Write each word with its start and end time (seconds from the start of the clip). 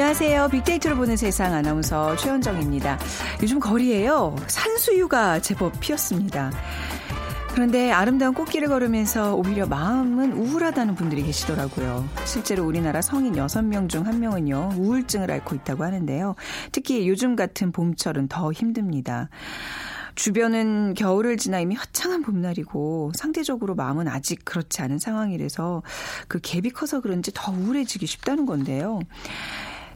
안녕하세요. 0.00 0.48
빅데이터로 0.48 0.96
보는 0.96 1.18
세상 1.18 1.52
아나운서 1.52 2.16
최현정입니다. 2.16 2.98
요즘 3.42 3.60
거리에요. 3.60 4.34
산수유가 4.46 5.40
제법 5.40 5.78
피었습니다. 5.78 6.52
그런데 7.52 7.92
아름다운 7.92 8.32
꽃길을 8.32 8.68
걸으면서 8.68 9.34
오히려 9.34 9.66
마음은 9.66 10.32
우울하다는 10.32 10.94
분들이 10.94 11.22
계시더라고요. 11.22 12.08
실제로 12.24 12.64
우리나라 12.64 13.02
성인 13.02 13.34
6명 13.34 13.90
중 13.90 14.04
1명은요, 14.04 14.78
우울증을 14.78 15.30
앓고 15.30 15.56
있다고 15.56 15.84
하는데요. 15.84 16.34
특히 16.72 17.06
요즘 17.06 17.36
같은 17.36 17.70
봄철은 17.70 18.28
더 18.28 18.52
힘듭니다. 18.52 19.28
주변은 20.14 20.94
겨울을 20.94 21.36
지나 21.36 21.60
이미 21.60 21.74
화창한 21.74 22.22
봄날이고 22.22 23.12
상대적으로 23.14 23.74
마음은 23.74 24.08
아직 24.08 24.46
그렇지 24.46 24.80
않은 24.80 24.98
상황이라서 24.98 25.82
그 26.26 26.38
갭이 26.40 26.72
커서 26.72 27.02
그런지 27.02 27.32
더 27.34 27.52
우울해지기 27.52 28.06
쉽다는 28.06 28.46
건데요. 28.46 29.00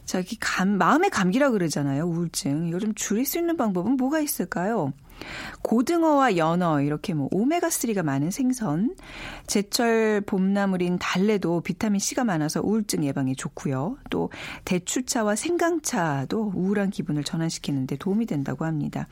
저기 0.05 0.37
감, 0.39 0.77
마음의 0.77 1.11
감기라 1.11 1.51
그러잖아요. 1.51 2.05
우울증. 2.05 2.69
이거 2.69 2.79
좀 2.79 2.95
줄일 2.95 3.25
수 3.25 3.39
있는 3.39 3.57
방법은 3.57 3.97
뭐가 3.97 4.21
있을까요? 4.21 4.93
고등어와 5.63 6.37
연어 6.37 6.83
이렇게 6.83 7.15
뭐 7.15 7.29
오메가 7.31 7.69
3가 7.69 8.03
많은 8.03 8.31
생선, 8.31 8.95
제철 9.47 10.23
봄나물인 10.23 10.99
달래도 10.99 11.61
비타민 11.61 12.01
C가 12.01 12.25
많아서 12.25 12.61
우울증 12.61 13.05
예방에 13.05 13.35
좋고요. 13.35 13.97
또 14.11 14.31
대추차와 14.65 15.37
생강차도 15.37 16.53
우울한 16.55 16.91
기분을 16.91 17.25
전환시키는데 17.25 17.97
도움이 17.97 18.27
된다고 18.27 18.65
합니다. 18.65 19.07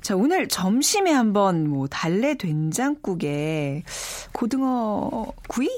자, 0.00 0.16
오늘 0.16 0.48
점심에 0.48 1.10
한번 1.12 1.68
뭐 1.68 1.88
달래 1.88 2.36
된장국에 2.36 3.82
고등어 4.32 5.32
구이 5.48 5.68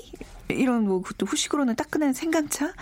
이런 0.49 0.85
뭐 0.85 1.01
그것도 1.01 1.27
후식으로는 1.27 1.77
따끈한 1.77 2.13
생강차 2.13 2.73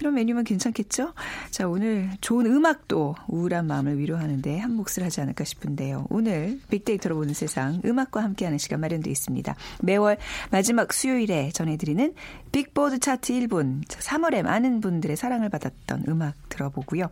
이런 0.00 0.14
메뉴면 0.14 0.44
괜찮겠죠? 0.44 1.14
자, 1.50 1.68
오늘 1.68 2.10
좋은 2.20 2.46
음악도 2.46 3.14
우울한 3.28 3.66
마음을 3.66 3.98
위로하는데 3.98 4.58
한 4.58 4.72
몫을 4.72 5.04
하지 5.04 5.20
않을까 5.20 5.44
싶은데요. 5.44 6.06
오늘 6.10 6.60
빅데이터로 6.70 7.16
보는 7.16 7.34
세상 7.34 7.80
음악과 7.84 8.22
함께하는 8.22 8.58
시간 8.58 8.80
마련되어 8.80 9.10
있습니다. 9.10 9.54
매월 9.82 10.16
마지막 10.50 10.92
수요일에 10.92 11.50
전해드리는 11.52 12.14
빅보드 12.52 12.98
차트 12.98 13.32
1분 13.32 13.86
3월에 13.86 14.42
많은 14.42 14.80
분들의 14.80 15.16
사랑을 15.16 15.48
받았던 15.48 16.04
음악 16.08 16.34
들어보고요. 16.48 17.08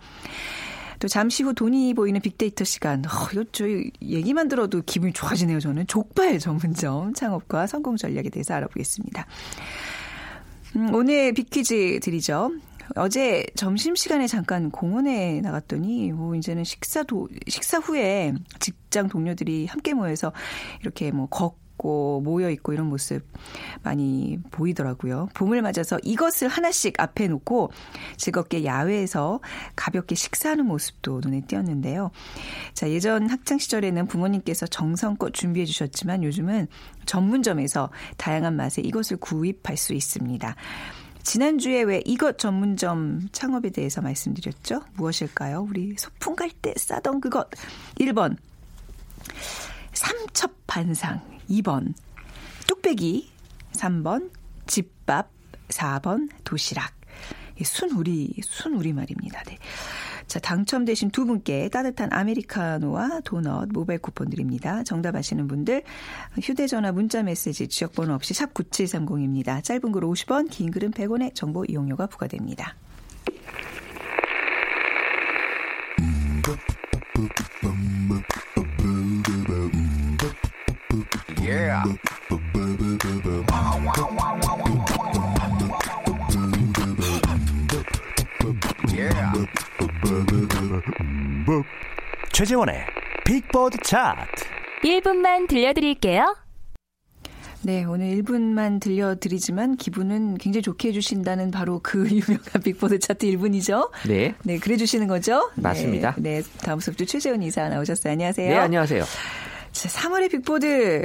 또 0.99 1.09
잠시 1.09 1.43
후 1.43 1.53
돈이 1.53 1.95
보이는 1.95 2.21
빅데이터 2.21 2.63
시간. 2.63 3.05
어, 3.05 3.09
이거 3.33 3.45
저 3.51 3.65
얘기만 4.01 4.47
들어도 4.47 4.83
기분이 4.87 5.13
좋아지네요. 5.13 5.59
저는 5.59 5.89
족발 5.89 6.39
전문점 6.39 7.13
창업과 7.13 7.67
성공 7.67 7.97
전략에 7.97 8.31
대해서 8.31 8.55
알아보겠습니다. 8.55 9.27
음, 10.77 10.95
오늘 10.95 11.33
빅퀴즈 11.35 11.99
드리죠. 12.01 12.53
어제 12.97 13.47
점심 13.55 13.95
시간에 13.95 14.27
잠깐 14.27 14.71
공원에 14.71 15.41
나갔더니, 15.41 16.13
뭐, 16.13 16.35
이제는 16.35 16.65
식사도, 16.65 17.29
식사 17.49 17.79
후에 17.79 18.35
직장 18.59 19.09
동료들이 19.09 19.67
함께 19.67 19.95
모여서 19.95 20.33
이렇게 20.81 21.11
뭐, 21.11 21.27
걷고, 21.29 22.21
모여 22.23 22.51
있고 22.51 22.73
이런 22.73 22.89
모습 22.89 23.27
많이 23.83 24.39
보이더라고요. 24.51 25.29
봄을 25.35 25.63
맞아서 25.63 25.99
이것을 26.05 26.47
하나씩 26.47 27.01
앞에 27.01 27.27
놓고 27.27 27.73
즐겁게 28.17 28.65
야외에서 28.65 29.41
가볍게 29.75 30.15
식사하는 30.15 30.67
모습도 30.67 31.21
눈에 31.25 31.41
띄었는데요. 31.47 32.13
자, 32.75 32.89
예전 32.89 33.29
학창 33.29 33.59
시절에는 33.59 34.07
부모님께서 34.07 34.67
정성껏 34.67 35.33
준비해 35.35 35.67
주셨지만 35.67 36.23
요즘은 36.23 36.69
전문점에서 37.07 37.91
다양한 38.17 38.55
맛의 38.55 38.85
이것을 38.85 39.17
구입할 39.17 39.77
수 39.77 39.93
있습니다. 39.93 40.55
지난주에 41.23 41.83
왜 41.83 42.03
이것 42.05 42.39
전문점 42.39 43.29
창업에 43.33 43.71
대해서 43.71 44.01
말씀드렸죠? 44.03 44.83
무엇일까요? 44.95 45.63
우리 45.69 45.95
소풍 45.97 46.37
갈 46.37 46.51
때 46.51 46.75
싸던 46.77 47.21
그것. 47.21 47.49
1번. 47.99 48.37
삼첩반상. 49.93 51.21
2번. 51.51 51.95
뚝배기. 52.67 53.31
3번. 53.73 54.31
집밥. 54.67 55.31
4번. 55.69 56.29
도시락. 56.45 56.93
순우리, 57.63 58.35
순우리 58.43 58.93
말입니다. 58.93 59.43
네. 59.45 59.59
자, 60.33 60.41
당첨되신 60.41 61.11
두 61.11 61.27
분께 61.27 61.69
따뜻한 61.69 62.11
아메리카노와 62.11 63.21
도넛 63.23 63.69
모바일 63.69 63.99
쿠폰 63.99 64.31
드립니다. 64.31 64.83
정답 64.83 65.15
아시는 65.15 65.47
분들 65.47 65.83
휴대전화 66.41 66.91
문자 66.93 67.23
메시지 67.23 67.69
지역번호 67.69 68.15
없이 68.15 68.33
샵 68.33 68.55
9730입니다. 68.55 69.63
짧은 69.63 69.93
글 69.93 70.01
50원, 70.01 70.49
긴 70.49 70.71
글은 70.71 70.93
100원의 70.93 71.35
정보 71.35 71.67
이용료가 71.67 72.07
부과됩니다. 72.07 72.77
Yeah. 81.43 82.12
최재원의 92.33 92.87
빅보드 93.25 93.79
차트 93.85 94.45
1분만 94.85 95.49
들려드릴게요. 95.49 96.37
네, 97.65 97.85
오늘 97.85 98.17
1분만 98.17 98.81
들려드리지만 98.81 99.77
기분은 99.77 100.39
굉장히 100.39 100.63
좋게 100.63 100.89
해주신다는 100.89 101.53
바로 101.53 101.79
그 101.81 102.01
유명한 102.11 102.63
빅보드 102.65 102.99
차트 102.99 103.27
1분이죠. 103.27 103.91
네. 104.09 104.35
네, 104.43 104.59
그래 104.59 104.77
주시는 104.77 105.07
거죠? 105.07 105.51
맞습니다. 105.55 106.17
네, 106.19 106.41
네 106.41 106.49
다음 106.59 106.81
수업도 106.81 107.05
최재원 107.05 107.43
이사 107.43 107.69
나오셨어요. 107.69 108.13
안녕하세요. 108.13 108.49
네, 108.49 108.57
안녕하세요. 108.57 109.05
자, 109.71 109.89
3월의 109.89 110.31
빅보드 110.31 111.05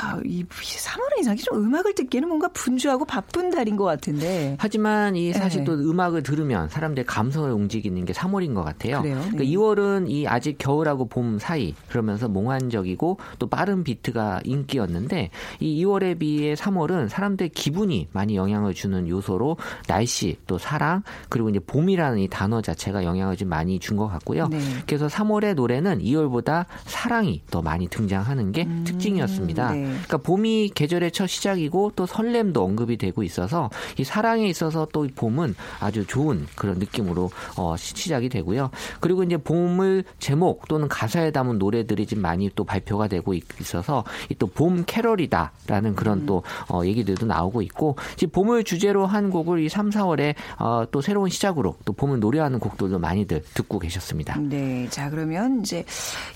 아, 0.00 0.20
이 0.24 0.44
3월은 0.44 1.20
이상하게 1.20 1.42
좀 1.42 1.58
음악을 1.64 1.94
듣기에는 1.94 2.28
뭔가 2.28 2.48
분주하고 2.48 3.04
바쁜 3.04 3.50
달인 3.50 3.76
것 3.76 3.84
같은데. 3.84 4.56
하지만 4.58 5.14
이 5.16 5.32
사실 5.32 5.60
네. 5.60 5.64
또 5.64 5.72
음악을 5.74 6.22
들으면 6.22 6.68
사람들의 6.68 7.04
감성을 7.06 7.50
움직이는 7.50 8.04
게 8.04 8.12
3월인 8.12 8.54
것 8.54 8.62
같아요. 8.62 9.02
그래요? 9.02 9.16
그러니까 9.16 9.38
네. 9.38 9.44
2월은 9.44 10.10
이 10.10 10.26
아직 10.26 10.56
겨울하고 10.58 11.06
봄 11.08 11.38
사이 11.38 11.74
그러면서 11.88 12.28
몽환적이고 12.28 13.18
또 13.38 13.46
빠른 13.48 13.84
비트가 13.84 14.40
인기였는데 14.44 15.30
이 15.60 15.84
2월에 15.84 16.18
비해 16.18 16.54
3월은 16.54 17.08
사람들의 17.08 17.50
기분이 17.50 18.08
많이 18.12 18.36
영향을 18.36 18.74
주는 18.74 19.06
요소로 19.08 19.56
날씨 19.86 20.36
또 20.46 20.58
사랑 20.58 21.02
그리고 21.28 21.50
이제 21.50 21.58
봄이라는 21.58 22.18
이 22.18 22.28
단어 22.28 22.60
자체가 22.62 23.04
영향을 23.04 23.36
좀 23.36 23.48
많이 23.48 23.78
준 23.78 23.98
것 23.98 24.06
같고요. 24.06 24.46
네. 24.46 24.60
그래서 24.86 25.08
3월의 25.08 25.54
노래는 25.54 25.98
2월보다 25.98 26.66
사랑이 26.84 27.42
더 27.50 27.62
많이 27.62 27.88
등장하는 27.88 28.52
게 28.52 28.62
음, 28.64 28.84
특징이었습니다. 28.86 29.72
네. 29.72 29.87
그러니까 29.92 30.16
봄이 30.18 30.70
계절의 30.74 31.12
첫 31.12 31.26
시작이고 31.26 31.92
또 31.96 32.06
설렘도 32.06 32.62
언급이 32.64 32.96
되고 32.96 33.22
있어서 33.22 33.70
이 33.98 34.04
사랑에 34.04 34.46
있어서 34.48 34.86
또이 34.92 35.08
봄은 35.12 35.54
아주 35.80 36.06
좋은 36.06 36.46
그런 36.54 36.78
느낌으로 36.78 37.30
어, 37.56 37.76
시- 37.76 37.94
시작이 37.96 38.28
되고요. 38.28 38.70
그리고 39.00 39.22
이제 39.22 39.36
봄을 39.36 40.04
제목 40.18 40.68
또는 40.68 40.88
가사에 40.88 41.30
담은 41.30 41.58
노래들이 41.58 42.06
지금 42.06 42.22
많이 42.22 42.50
또 42.54 42.64
발표가 42.64 43.08
되고 43.08 43.34
있- 43.34 43.44
있어서 43.60 44.04
이또봄 44.30 44.84
캐럴이다라는 44.86 45.94
그런 45.94 46.26
또 46.26 46.42
어, 46.68 46.82
얘기들도 46.84 47.26
나오고 47.26 47.62
있고 47.62 47.96
지금 48.16 48.32
봄을 48.32 48.64
주제로 48.64 49.06
한 49.06 49.30
곡을 49.30 49.60
이 49.60 49.68
3, 49.68 49.90
4월에 49.90 50.34
어, 50.58 50.84
또 50.90 51.00
새로운 51.00 51.28
시작으로 51.30 51.76
또 51.84 51.92
봄을 51.92 52.20
노래하는 52.20 52.58
곡들도 52.58 52.98
많이들 52.98 53.42
듣고 53.54 53.78
계셨습니다. 53.78 54.38
네. 54.38 54.86
자, 54.90 55.10
그러면 55.10 55.60
이제 55.60 55.84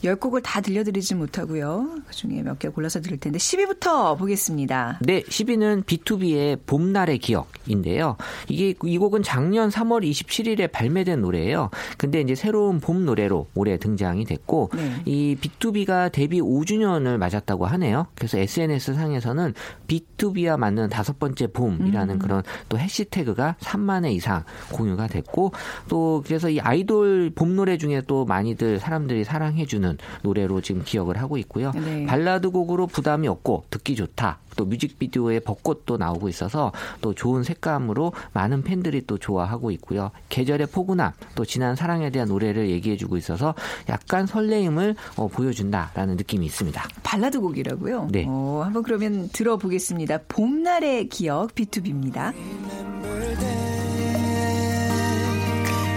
10곡을 0.04 0.42
다 0.42 0.60
들려드리지 0.60 1.14
못하고요. 1.14 1.96
그 2.06 2.14
중에 2.14 2.42
몇 2.42 2.58
개 2.58 2.68
골라서 2.68 3.00
들을 3.00 3.18
텐데 3.18 3.38
10위부터 3.42 4.16
보겠습니다. 4.16 4.98
네, 5.00 5.22
10위는 5.22 5.84
B2B의 5.84 6.60
봄날의 6.66 7.18
기억인데요. 7.18 8.16
이게 8.48 8.74
이 8.84 8.98
곡은 8.98 9.22
작년 9.22 9.68
3월 9.68 10.08
27일에 10.08 10.70
발매된 10.70 11.20
노래예요. 11.20 11.70
근데 11.98 12.20
이제 12.20 12.34
새로운 12.34 12.80
봄 12.80 13.04
노래로 13.04 13.48
올해 13.54 13.78
등장이 13.78 14.24
됐고 14.24 14.70
네. 14.74 15.02
이 15.04 15.36
B2B가 15.40 16.12
데뷔 16.12 16.40
5주년을 16.40 17.16
맞았다고 17.16 17.66
하네요. 17.66 18.06
그래서 18.14 18.38
SNS 18.38 18.94
상에서는 18.94 19.54
B2B와 19.88 20.56
맞는 20.56 20.88
다섯 20.88 21.18
번째 21.18 21.48
봄이라는 21.48 22.18
그런 22.20 22.42
또 22.68 22.78
해시태그가 22.78 23.56
3만 23.60 24.04
회 24.04 24.12
이상 24.12 24.44
공유가 24.72 25.08
됐고 25.08 25.52
또 25.88 26.22
그래서 26.24 26.48
이 26.48 26.60
아이돌 26.60 27.32
봄 27.34 27.56
노래 27.56 27.76
중에 27.76 28.02
또 28.06 28.24
많이들 28.24 28.78
사람들이 28.78 29.24
사랑해주는 29.24 29.98
노래로 30.22 30.60
지금 30.60 30.82
기억을 30.84 31.18
하고 31.18 31.36
있고요. 31.38 31.72
네. 31.72 32.06
발라드 32.06 32.50
곡으로 32.50 32.86
부담이 32.86 33.31
없고 33.32 33.64
듣기 33.70 33.96
좋다. 33.96 34.38
또 34.56 34.64
뮤직비디오에 34.64 35.40
벚꽃도 35.40 35.96
나오고 35.96 36.28
있어서 36.28 36.72
또 37.00 37.14
좋은 37.14 37.42
색감으로 37.42 38.12
많은 38.32 38.62
팬들이 38.62 39.06
또 39.06 39.18
좋아하고 39.18 39.70
있고요. 39.72 40.10
계절의 40.28 40.68
포근함, 40.68 41.12
또 41.34 41.44
지난 41.44 41.74
사랑에 41.74 42.10
대한 42.10 42.28
노래를 42.28 42.68
얘기해주고 42.70 43.16
있어서 43.16 43.54
약간 43.88 44.26
설레임을 44.26 44.94
어, 45.16 45.28
보여준다라는 45.28 46.16
느낌이 46.16 46.46
있습니다. 46.46 46.82
발라드 47.02 47.40
곡이라고요? 47.40 48.08
네. 48.10 48.26
어, 48.28 48.62
한번 48.64 48.82
그러면 48.82 49.28
들어보겠습니다. 49.32 50.20
봄날의 50.28 51.08
기억 51.08 51.54
B2B입니다. 51.54 52.32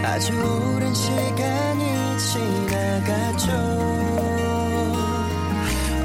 아주 0.06 0.32
오랜 0.32 0.94
시간이 0.94 1.84
지나갔죠 2.20 4.05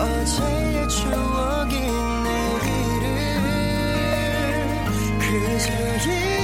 어제의 0.00 0.88
추억이 0.88 1.76
내일을 2.24 3.04
그저 5.18 6.39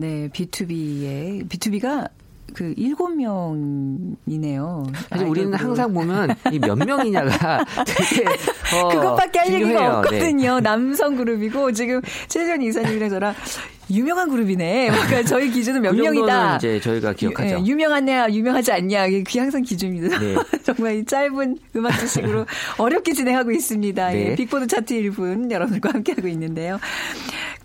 네, 0.00 0.28
B2B의 0.32 1.46
B2B가 1.48 2.08
그 2.54 2.72
일곱 2.78 3.10
명이네요. 3.14 4.86
사실 5.10 5.26
우리는 5.26 5.52
항상 5.54 5.92
보면 5.92 6.34
이 6.52 6.58
몇 6.58 6.74
명이냐가 6.76 7.64
되게 7.86 8.24
어, 8.74 8.88
그것밖에 8.88 9.38
할 9.40 9.52
얘기가 9.52 9.68
중요해요. 9.68 9.90
네. 9.90 9.96
없거든요. 9.98 10.60
남성 10.60 11.16
그룹이고 11.16 11.72
지금 11.72 12.00
최전 12.28 12.62
이사님이랑 12.62 13.10
저랑 13.10 13.34
유명한 13.90 14.28
그룹이네. 14.30 14.90
그러니까 14.90 15.22
저희 15.28 15.50
기준은 15.50 15.82
몇 15.82 15.90
그 15.94 15.96
명이다. 16.00 16.56
이제 16.56 16.80
저희가 16.80 17.12
기억하죠. 17.12 17.60
유, 17.60 17.70
유명하냐, 17.72 18.30
유명하지 18.30 18.72
않냐, 18.72 19.08
그게 19.08 19.40
항상 19.40 19.62
기준입니다. 19.62 20.18
네. 20.18 20.34
정말 20.64 20.96
이 20.98 21.04
짧은 21.04 21.58
음악 21.76 21.98
지식으로 21.98 22.46
어렵게 22.78 23.12
진행하고 23.12 23.50
있습니다. 23.50 24.10
네. 24.10 24.30
예, 24.30 24.34
빅보드 24.36 24.66
차트 24.66 24.94
1분 24.94 25.50
여러분과 25.50 25.90
함께하고 25.92 26.28
있는데요. 26.28 26.78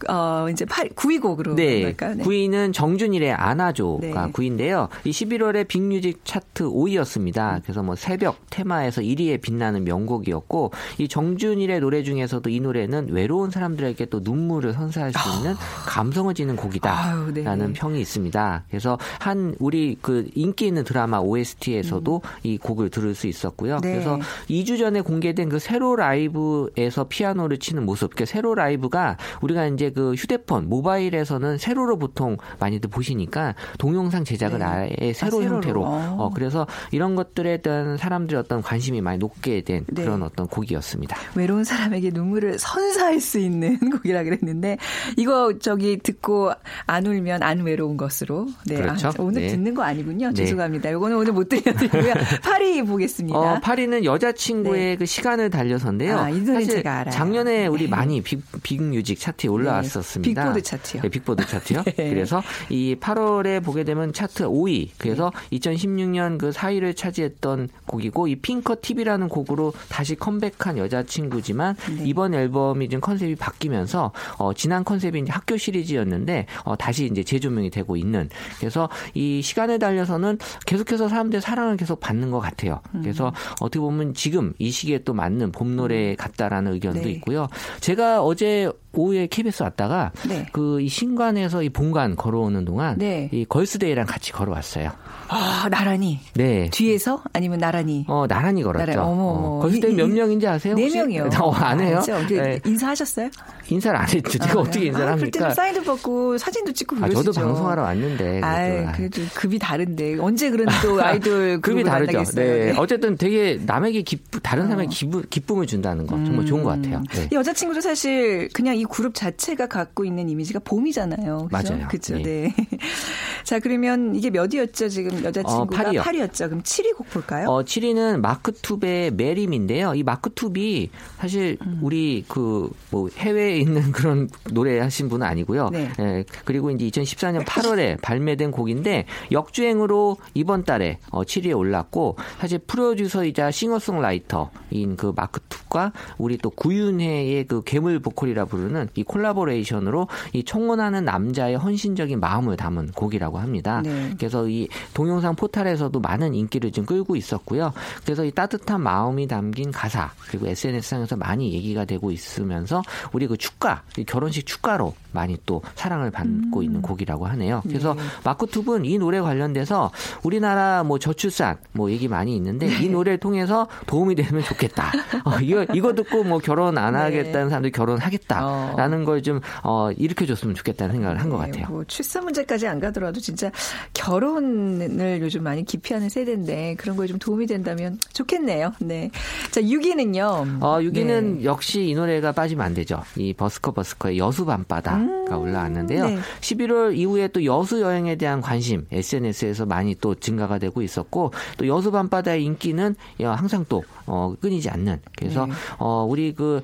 어, 0.09 0.47
이제 0.51 0.65
8, 0.65 0.89
9위 0.89 1.21
곡으로 1.21 1.55
네. 1.55 1.81
갈까요? 1.83 2.17
9위는 2.17 2.73
정준일의 2.73 3.31
안아줘가 3.31 4.01
네. 4.01 4.11
9위인데요. 4.33 4.89
이 5.05 5.11
11월에 5.11 5.67
빅뮤직 5.67 6.19
차트 6.25 6.65
5위였습니다. 6.65 7.61
그래서 7.63 7.81
뭐 7.81 7.95
새벽 7.95 8.37
테마에서 8.49 9.01
1위에 9.01 9.41
빛나는 9.41 9.83
명곡이었고 9.85 10.71
이 10.97 11.07
정준일의 11.07 11.79
노래 11.79 12.03
중에서도 12.03 12.47
이 12.49 12.59
노래는 12.59 13.07
외로운 13.11 13.51
사람들에게 13.51 14.05
또 14.07 14.19
눈물을 14.21 14.73
선사할 14.73 15.13
수 15.13 15.37
있는 15.37 15.55
감 15.87 16.11
성을 16.15 16.33
지는 16.33 16.55
아유, 16.57 16.61
곡이다라는 16.61 17.67
네. 17.67 17.73
평이 17.73 18.01
있습니다. 18.01 18.63
그래서 18.69 18.97
한 19.19 19.55
우리 19.59 19.97
그 20.01 20.27
인기 20.33 20.65
있는 20.65 20.83
드라마 20.83 21.19
OST에서도 21.19 22.21
이 22.43 22.57
곡을 22.57 22.89
들을 22.89 23.13
수 23.13 23.27
있었고요. 23.27 23.75
음. 23.75 23.81
네. 23.81 23.91
그래서 23.93 24.19
2주 24.49 24.79
전에 24.79 25.01
공개된 25.01 25.49
그 25.49 25.59
세로 25.59 25.95
라이브에서 25.95 27.05
피아노를 27.07 27.59
치는 27.59 27.85
모습, 27.85 28.15
그 28.15 28.25
세로 28.25 28.55
라이브가 28.55 29.17
우리가 29.41 29.67
이제 29.67 29.91
그 29.91 30.13
휴대폰, 30.13 30.69
모바일에서는 30.69 31.57
세로로 31.57 31.97
보통 31.97 32.37
많이들 32.59 32.89
보시니까 32.89 33.55
동영상 33.77 34.23
제작을 34.23 34.59
네. 34.59 34.65
아예 34.65 35.13
세로 35.13 35.41
아. 35.41 35.43
형태로. 35.43 35.83
어. 35.83 36.15
어, 36.17 36.29
그래서 36.33 36.65
이런 36.91 37.15
것들에 37.15 37.57
대한 37.61 37.97
사람들의 37.97 38.39
어떤 38.39 38.61
관심이 38.61 39.01
많이 39.01 39.17
높게 39.17 39.61
된 39.61 39.85
네. 39.87 40.03
그런 40.03 40.23
어떤 40.23 40.47
곡이었습니다. 40.47 41.17
외로운 41.35 41.63
사람에게 41.63 42.11
눈물을 42.11 42.57
선사할 42.57 43.19
수 43.19 43.39
있는 43.39 43.77
곡이라 43.91 44.23
그랬는데 44.23 44.77
이거 45.17 45.57
저기 45.59 45.97
듣고 46.05 46.51
안 46.85 47.05
울면 47.05 47.43
안 47.43 47.61
외로운 47.61 47.97
것으로 47.97 48.47
네 48.65 48.75
그렇죠. 48.75 49.09
아, 49.09 49.11
오늘 49.19 49.41
네. 49.43 49.47
듣는 49.49 49.73
거 49.73 49.83
아니군요 49.83 50.29
네. 50.29 50.33
죄송합니다 50.33 50.89
이거는 50.91 51.17
오늘 51.17 51.33
못 51.33 51.49
들려드리고요 51.49 52.13
8위 52.41 52.87
보겠습니다 52.87 53.37
어, 53.37 53.59
8위는 53.59 54.05
여자친구의 54.05 54.97
그 54.97 55.05
시간을 55.05 55.49
달려서인데요. 55.49 56.17
아, 56.17 56.29
이 56.29 56.39
노래 56.39 56.61
사실 56.61 56.75
제가 56.75 56.99
알아요. 56.99 57.13
작년에 57.13 57.67
우리 57.67 57.83
네. 57.83 57.89
많이 57.89 58.21
빅, 58.21 58.43
빅뮤직 58.63 59.19
차트에 59.19 59.49
올라왔었습니다. 59.49 60.43
빅보드 60.43 60.61
차트요. 60.61 61.01
네, 61.01 61.09
빅보드 61.09 61.45
차트요. 61.45 61.83
네. 61.95 62.09
그래서 62.09 62.41
이 62.69 62.95
8월에 62.99 63.63
보게 63.63 63.83
되면 63.83 64.13
차트 64.13 64.45
5위. 64.45 64.89
그래서 64.97 65.31
2016년 65.51 66.37
그 66.37 66.51
4위를 66.51 66.95
차지했던 66.95 67.69
곡이고 67.85 68.27
이 68.27 68.35
핑커 68.35 68.77
TV라는 68.81 69.29
곡으로 69.29 69.73
다시 69.89 70.15
컴백한 70.15 70.77
여자친구지만 70.77 71.75
네. 71.97 72.03
이번 72.05 72.33
앨범이 72.33 72.89
좀 72.89 73.01
컨셉이 73.01 73.35
바뀌면서 73.35 74.11
어, 74.37 74.53
지난 74.53 74.83
컨셉이 74.83 75.19
이제 75.19 75.31
학교 75.31 75.57
시리즈 75.57 75.94
였는데 75.95 76.45
어, 76.63 76.75
다시 76.75 77.05
이제 77.05 77.23
재조명이 77.23 77.69
되고 77.69 77.95
있는 77.97 78.29
그래서 78.59 78.89
이 79.13 79.41
시간에 79.41 79.77
달려서는 79.77 80.37
계속해서 80.65 81.07
사람들의 81.07 81.41
사랑을 81.41 81.77
계속 81.77 81.99
받는 81.99 82.31
것 82.31 82.39
같아요. 82.39 82.81
음. 82.93 83.01
그래서 83.01 83.33
어떻게 83.61 83.79
보면 83.79 84.13
지금 84.13 84.53
이 84.59 84.71
시기에 84.71 84.99
또 84.99 85.13
맞는 85.13 85.51
봄 85.51 85.75
노래 85.75 86.15
같다라는 86.15 86.73
의견도 86.73 87.01
네. 87.01 87.09
있고요. 87.11 87.47
제가 87.79 88.23
어제 88.23 88.71
오후에 88.95 89.27
KBS 89.27 89.63
왔다가 89.63 90.11
네. 90.27 90.45
그이 90.51 90.87
신관에서 90.87 91.63
이 91.63 91.69
본관 91.69 92.15
걸어오는 92.15 92.65
동안 92.65 92.97
네. 92.97 93.29
이 93.31 93.45
걸스데이랑 93.45 94.05
같이 94.05 94.31
걸어왔어요. 94.31 94.91
아 95.27 95.67
나란히 95.71 96.19
네. 96.35 96.69
뒤에서 96.71 97.23
아니면 97.33 97.57
나란히 97.59 98.05
어 98.07 98.25
나란히 98.27 98.61
걸었죠. 98.63 98.85
나란히. 98.85 98.99
어머, 98.99 99.23
어머. 99.23 99.47
어, 99.57 99.59
걸스데이 99.61 99.91
이- 99.91 99.95
몇 99.95 100.05
이- 100.07 100.11
명인지 100.13 100.47
아세요? 100.47 100.75
네? 100.75 100.89
명이요 100.89 101.29
어, 101.41 101.51
안 101.51 101.79
해요? 101.79 102.01
그 102.27 102.33
네. 102.33 102.59
인사하셨어요? 102.65 103.29
인사를 103.67 103.99
안 103.99 104.07
했죠. 104.07 104.37
제가 104.37 104.59
아, 104.59 104.61
어떻게 104.61 104.85
인사를 104.85 105.07
아, 105.07 105.11
합니까? 105.13 105.25
그때도 105.25 105.49
사인도 105.55 105.83
받고 105.83 106.37
사진도 106.37 106.71
찍고 106.71 106.97
아, 106.97 106.99
그러시죠. 107.07 107.23
저도 107.31 107.45
방송하러 107.45 107.81
왔는데. 107.81 108.41
아, 108.43 108.91
그래도, 108.91 109.21
아. 109.23 109.25
급이 109.33 109.57
다른데 109.57 110.19
언제 110.19 110.51
그런 110.51 110.67
또 110.83 111.01
아이돌 111.03 111.59
급이 111.65 111.83
다르죠. 111.83 112.23
네. 112.35 112.71
네. 112.71 112.73
어쨌든 112.77 113.17
되게 113.17 113.59
남에게 113.65 114.03
기쁘, 114.03 114.39
다른 114.41 114.65
사람에게 114.67 114.89
기부, 114.91 115.23
기쁨을 115.27 115.65
준다는 115.65 116.05
거 116.05 116.15
정말 116.23 116.45
좋은 116.45 116.61
것 116.63 116.69
같아요. 116.69 117.01
네. 117.13 117.27
이 117.31 117.35
여자친구도 117.35 117.81
사실 117.81 118.47
그냥 118.53 118.75
이 118.75 118.84
그룹 118.87 119.13
자체가 119.13 119.67
갖고 119.67 120.05
있는 120.05 120.29
이미지가 120.29 120.59
봄이잖아요. 120.63 121.49
그죠? 121.51 121.73
맞아요. 121.73 121.87
그죠. 121.87 122.19
예. 122.19 122.23
네. 122.23 122.55
자, 123.43 123.59
그러면 123.59 124.15
이게 124.15 124.29
몇 124.29 124.53
위였죠? 124.53 124.89
지금 124.89 125.23
여자친구가 125.23 125.61
어, 125.61 125.65
팔이요. 125.65 126.01
8위였죠. 126.01 126.49
그럼 126.49 126.63
7위 126.63 126.95
곡 126.95 127.09
볼까요? 127.09 127.47
어, 127.47 127.63
7위는 127.63 128.19
마크투베의 128.19 129.11
메림인데요. 129.11 129.95
이 129.95 130.03
마크투비 130.03 130.89
사실 131.19 131.57
음. 131.61 131.79
우리 131.81 132.23
그 132.27 132.55
뭐 132.91 133.09
해외에 133.17 133.57
있는 133.57 133.91
그런 133.91 134.29
노래 134.51 134.79
하신 134.79 135.09
분은 135.09 135.25
아니고요. 135.25 135.69
네. 135.69 135.91
예, 135.99 136.23
그리고 136.45 136.71
이제 136.71 136.87
2014년 136.87 137.43
8월에 137.45 137.99
발매된 138.01 138.51
곡인데 138.51 139.05
역주행으로 139.31 140.17
이번 140.33 140.63
달에 140.63 140.99
어, 141.09 141.23
7위에 141.23 141.57
올랐고 141.57 142.17
사실 142.39 142.59
프로듀서이자 142.59 143.51
싱어송라이터인 143.51 144.95
그 144.97 145.13
마크투가 145.15 145.91
우리 146.17 146.37
또 146.37 146.49
구윤혜의 146.49 147.47
그 147.47 147.61
괴물 147.63 147.99
보컬이라 147.99 148.45
부르는 148.45 148.74
곡에서는 148.75 148.89
이 148.95 149.03
콜라보레이션으로 149.03 150.07
이 150.33 150.43
청혼하는 150.43 151.05
남자의 151.05 151.55
헌신적인 151.55 152.19
마음을 152.19 152.57
담은 152.57 152.91
곡이라고 152.91 153.39
합니다. 153.39 153.81
네. 153.83 154.13
그래서 154.17 154.47
이 154.47 154.67
동영상 154.93 155.35
포탈에서도 155.35 155.97
많은 155.99 156.35
인기를 156.35 156.71
좀 156.71 156.85
끌고 156.85 157.15
있었고요. 157.15 157.73
그래서 158.03 158.25
이 158.25 158.31
따뜻한 158.31 158.81
마음이 158.81 159.27
담긴 159.27 159.71
가사 159.71 160.11
그리고 160.27 160.47
SNS상에서 160.47 161.15
많이 161.15 161.53
얘기가 161.53 161.85
되고 161.85 162.11
있으면서 162.11 162.83
우리 163.13 163.25
그 163.27 163.37
축가, 163.37 163.83
이 163.97 164.03
결혼식 164.03 164.45
축가로 164.45 164.93
많이 165.13 165.37
또 165.45 165.61
사랑을 165.75 166.11
받고 166.11 166.61
있는 166.61 166.81
곡이라고 166.81 167.25
하네요. 167.27 167.61
그래서 167.63 167.95
마크 168.23 168.45
툽은 168.45 168.85
이 168.85 168.97
노래 168.97 169.21
관련돼서 169.21 169.91
우리나라 170.23 170.83
뭐 170.83 170.99
저출산 170.99 171.57
뭐 171.71 171.89
얘기 171.89 172.07
많이 172.07 172.35
있는데 172.35 172.67
이 172.81 172.89
노래를 172.89 173.19
통해서 173.19 173.67
도움이 173.87 174.15
되면 174.15 174.43
좋겠다. 174.43 174.91
어, 175.23 175.39
이거 175.41 175.65
이거 175.73 175.93
듣고 175.93 176.23
뭐 176.23 176.39
결혼 176.39 176.77
안 176.77 176.93
네. 176.93 176.99
하겠다는 176.99 177.49
사람들이 177.49 177.71
결혼하겠다 177.71 178.45
라는 178.77 179.03
걸 179.03 179.15
좀 179.25 179.39
어, 179.63 179.89
일으켜줬으면 179.97 180.53
좋겠다는 180.55 180.93
생각을 180.95 181.19
한것 181.19 181.39
네, 181.45 181.51
같아요. 181.51 181.67
뭐 181.73 181.83
출산 181.85 182.25
문제까지 182.25 182.67
안 182.67 182.79
가더라도 182.79 183.19
진짜 183.19 183.49
결혼을 183.93 185.19
요즘 185.21 185.41
많이 185.43 185.63
기피하는 185.65 186.09
세대인데 186.09 186.75
그런 186.75 186.95
거에 186.95 187.07
좀 187.07 187.17
도움이 187.17 187.47
된다면 187.47 187.97
좋겠네요. 188.13 188.73
네. 188.79 189.09
자, 189.51 189.61
6위는요. 189.61 190.61
어, 190.61 190.77
6위는 190.79 191.43
역시 191.43 191.87
이 191.87 191.95
노래가 191.95 192.33
빠지면 192.33 192.65
안 192.65 192.73
되죠. 192.73 193.01
이 193.15 193.33
버스커 193.33 193.71
버스커의 193.71 194.17
여수 194.19 194.45
밤바다 194.45 194.99
가 195.25 195.37
올라왔는데요. 195.37 196.05
네. 196.05 196.17
11월 196.41 196.95
이후에 196.95 197.27
또 197.29 197.43
여수 197.45 197.81
여행에 197.81 198.15
대한 198.15 198.41
관심 198.41 198.85
SNS에서 198.91 199.65
많이 199.65 199.95
또 199.95 200.13
증가가 200.15 200.59
되고 200.59 200.81
있었고 200.81 201.31
또 201.57 201.67
여수 201.67 201.91
밤바다의 201.91 202.43
인기는 202.43 202.95
항상 203.21 203.65
또 203.67 203.83
어, 204.05 204.35
끊이지 204.39 204.69
않는 204.69 205.01
그래서 205.17 205.47
네. 205.47 205.53
어, 205.79 206.05
우리 206.07 206.33
그 206.33 206.61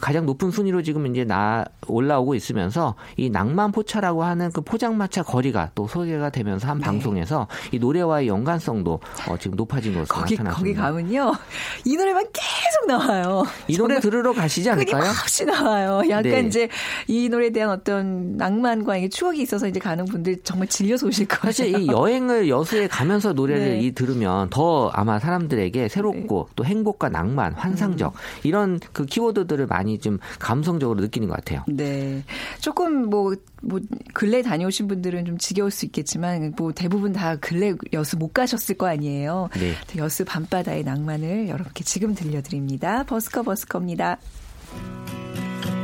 가장 0.00 0.26
높은 0.26 0.50
순위로 0.50 0.82
지금 0.82 1.06
이제 1.06 1.24
나 1.24 1.64
올라오고 1.86 2.34
있으면서 2.34 2.96
이 3.16 3.30
낭만 3.30 3.70
포차라고 3.70 4.24
하는 4.24 4.50
그 4.50 4.60
포장마차 4.62 5.22
거리가 5.22 5.70
또 5.74 5.86
소개가 5.86 6.30
되면서 6.30 6.66
한 6.66 6.80
방송에서 6.80 7.46
이 7.70 7.78
노래와의 7.78 8.26
연관성도 8.26 9.00
어, 9.28 9.36
지금 9.38 9.56
높아진 9.56 9.92
것으로 9.94 10.06
거기 10.06 10.32
거기 10.32 10.36
나타났습니다. 10.36 10.82
가면요. 10.82 11.32
이 11.84 11.96
노래만 11.96 12.24
계속 12.32 12.86
나와요. 12.86 13.44
이 13.68 13.76
노래 13.76 14.00
들으러 14.00 14.32
가시지 14.32 14.70
않을까요? 14.70 15.02
끊임없이 15.02 15.44
나와요. 15.44 16.02
약간 16.08 16.22
네. 16.22 16.40
이제 16.40 16.68
이 17.06 17.28
노래에 17.28 17.50
대한 17.50 17.70
어떤 17.70 17.91
낭만과 18.00 18.96
이게 18.96 19.08
추억이 19.08 19.42
있어서 19.42 19.68
이제 19.68 19.78
가는 19.80 20.04
분들 20.04 20.38
정말 20.44 20.68
질려서 20.68 21.06
오실 21.06 21.26
거예요. 21.26 21.52
사실 21.52 21.78
이 21.78 21.86
여행을 21.86 22.48
여수에 22.48 22.88
가면서 22.88 23.32
노래를 23.32 23.64
네. 23.64 23.80
이 23.80 23.92
들으면 23.92 24.48
더 24.50 24.88
아마 24.88 25.18
사람들에게 25.18 25.88
새롭고 25.88 26.48
또 26.56 26.64
행복과 26.64 27.08
낭만, 27.08 27.54
환상적 27.54 28.14
이런 28.42 28.80
그 28.92 29.04
키워드들을 29.04 29.66
많이 29.66 29.98
좀 29.98 30.18
감성적으로 30.38 31.00
느끼는 31.00 31.28
것 31.28 31.36
같아요. 31.36 31.64
네. 31.68 32.22
조금 32.60 33.10
뭐, 33.10 33.34
뭐, 33.62 33.80
근래 34.14 34.42
다녀오신 34.42 34.88
분들은 34.88 35.24
좀 35.24 35.38
지겨울 35.38 35.70
수 35.70 35.86
있겠지만, 35.86 36.54
뭐, 36.56 36.72
대부분 36.72 37.12
다 37.12 37.36
근래 37.36 37.74
여수 37.92 38.16
못 38.16 38.32
가셨을 38.32 38.76
거 38.76 38.86
아니에요. 38.86 39.48
네. 39.54 39.74
여수 39.96 40.24
밤바다의 40.24 40.84
낭만을 40.84 41.48
여러분께 41.48 41.84
지금 41.84 42.14
들려드립니다. 42.14 43.04
버스커 43.04 43.42
버스커입니다. 43.42 44.18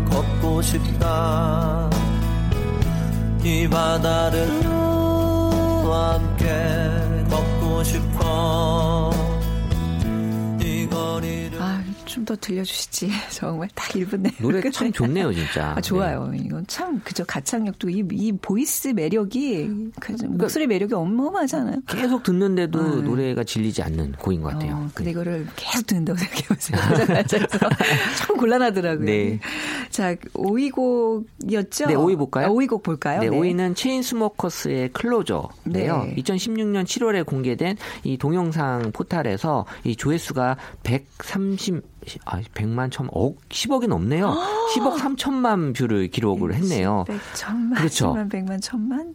걷고 0.10 0.62
싶다. 0.64 1.90
이 3.44 3.68
바다를 3.70 4.64
너와 4.64 6.16
함께 6.16 6.48
걷고 7.30 7.84
싶어 7.84 8.67
좀 12.18 12.28
더 12.28 12.36
들려주시지. 12.36 13.10
정말 13.32 13.70
딱 13.74 13.88
1분 13.92 14.20
내. 14.20 14.32
노래 14.40 14.62
참 14.70 14.92
좋네요, 14.92 15.34
진짜. 15.34 15.74
아, 15.76 15.82
좋아요. 15.82 16.32
이건 16.36 16.66
참, 16.68 17.00
그저 17.04 17.24
가창력도 17.24 17.90
이, 17.90 18.04
이 18.12 18.32
보이스 18.34 18.90
매력이, 18.90 19.92
그 20.00 20.16
목소리 20.28 20.68
매력이 20.68 20.94
어마어마하잖아요. 20.94 21.78
계속 21.88 22.24
듣는데도 22.24 22.80
아, 22.80 22.96
네. 22.96 23.02
노래가 23.02 23.44
질리지 23.44 23.82
않는 23.82 24.14
곡인 24.14 24.42
것 24.42 24.54
같아요. 24.54 24.76
어, 24.76 24.90
근데 24.94 25.12
이거를 25.12 25.48
계속 25.56 25.88
듣는다고 25.88 26.20
생각해보세요. 26.20 26.78
조금 28.20 28.38
곤란하더라고요. 28.38 29.06
네. 29.06 29.40
자, 29.90 30.16
5위 30.34 30.72
곡이었죠? 30.72 31.88
네, 31.88 31.96
5위 31.96 32.18
볼까요? 32.18 32.48
아, 32.48 32.50
5위 32.50 32.68
곡 32.68 32.84
볼까요? 32.84 33.22
네, 33.22 33.30
5위는 33.30 33.76
체인스모커스의 33.76 34.90
Closer인데요. 34.90 36.04
네. 36.04 36.16
2016년 36.18 36.84
7월에 36.84 37.26
공개된 37.26 37.78
이 38.04 38.18
동영상 38.18 38.92
포탈에서 38.92 39.66
이 39.86 39.96
조회수가 39.96 40.58
130 40.84 41.98
아, 42.26 42.42
100만 42.54 42.92
천 42.92 43.08
억, 43.12 43.38
10억이 43.50 43.88
넘네요. 43.88 44.34
10억 44.76 44.98
3천만 44.98 45.76
view를 45.76 46.08
기록을 46.10 46.54
했네요. 46.54 47.04
100, 47.08 47.20
천만, 47.34 47.74
그렇죠. 47.76 48.06
천만, 48.06 48.30
백만, 48.30 48.62
천만? 48.62 49.14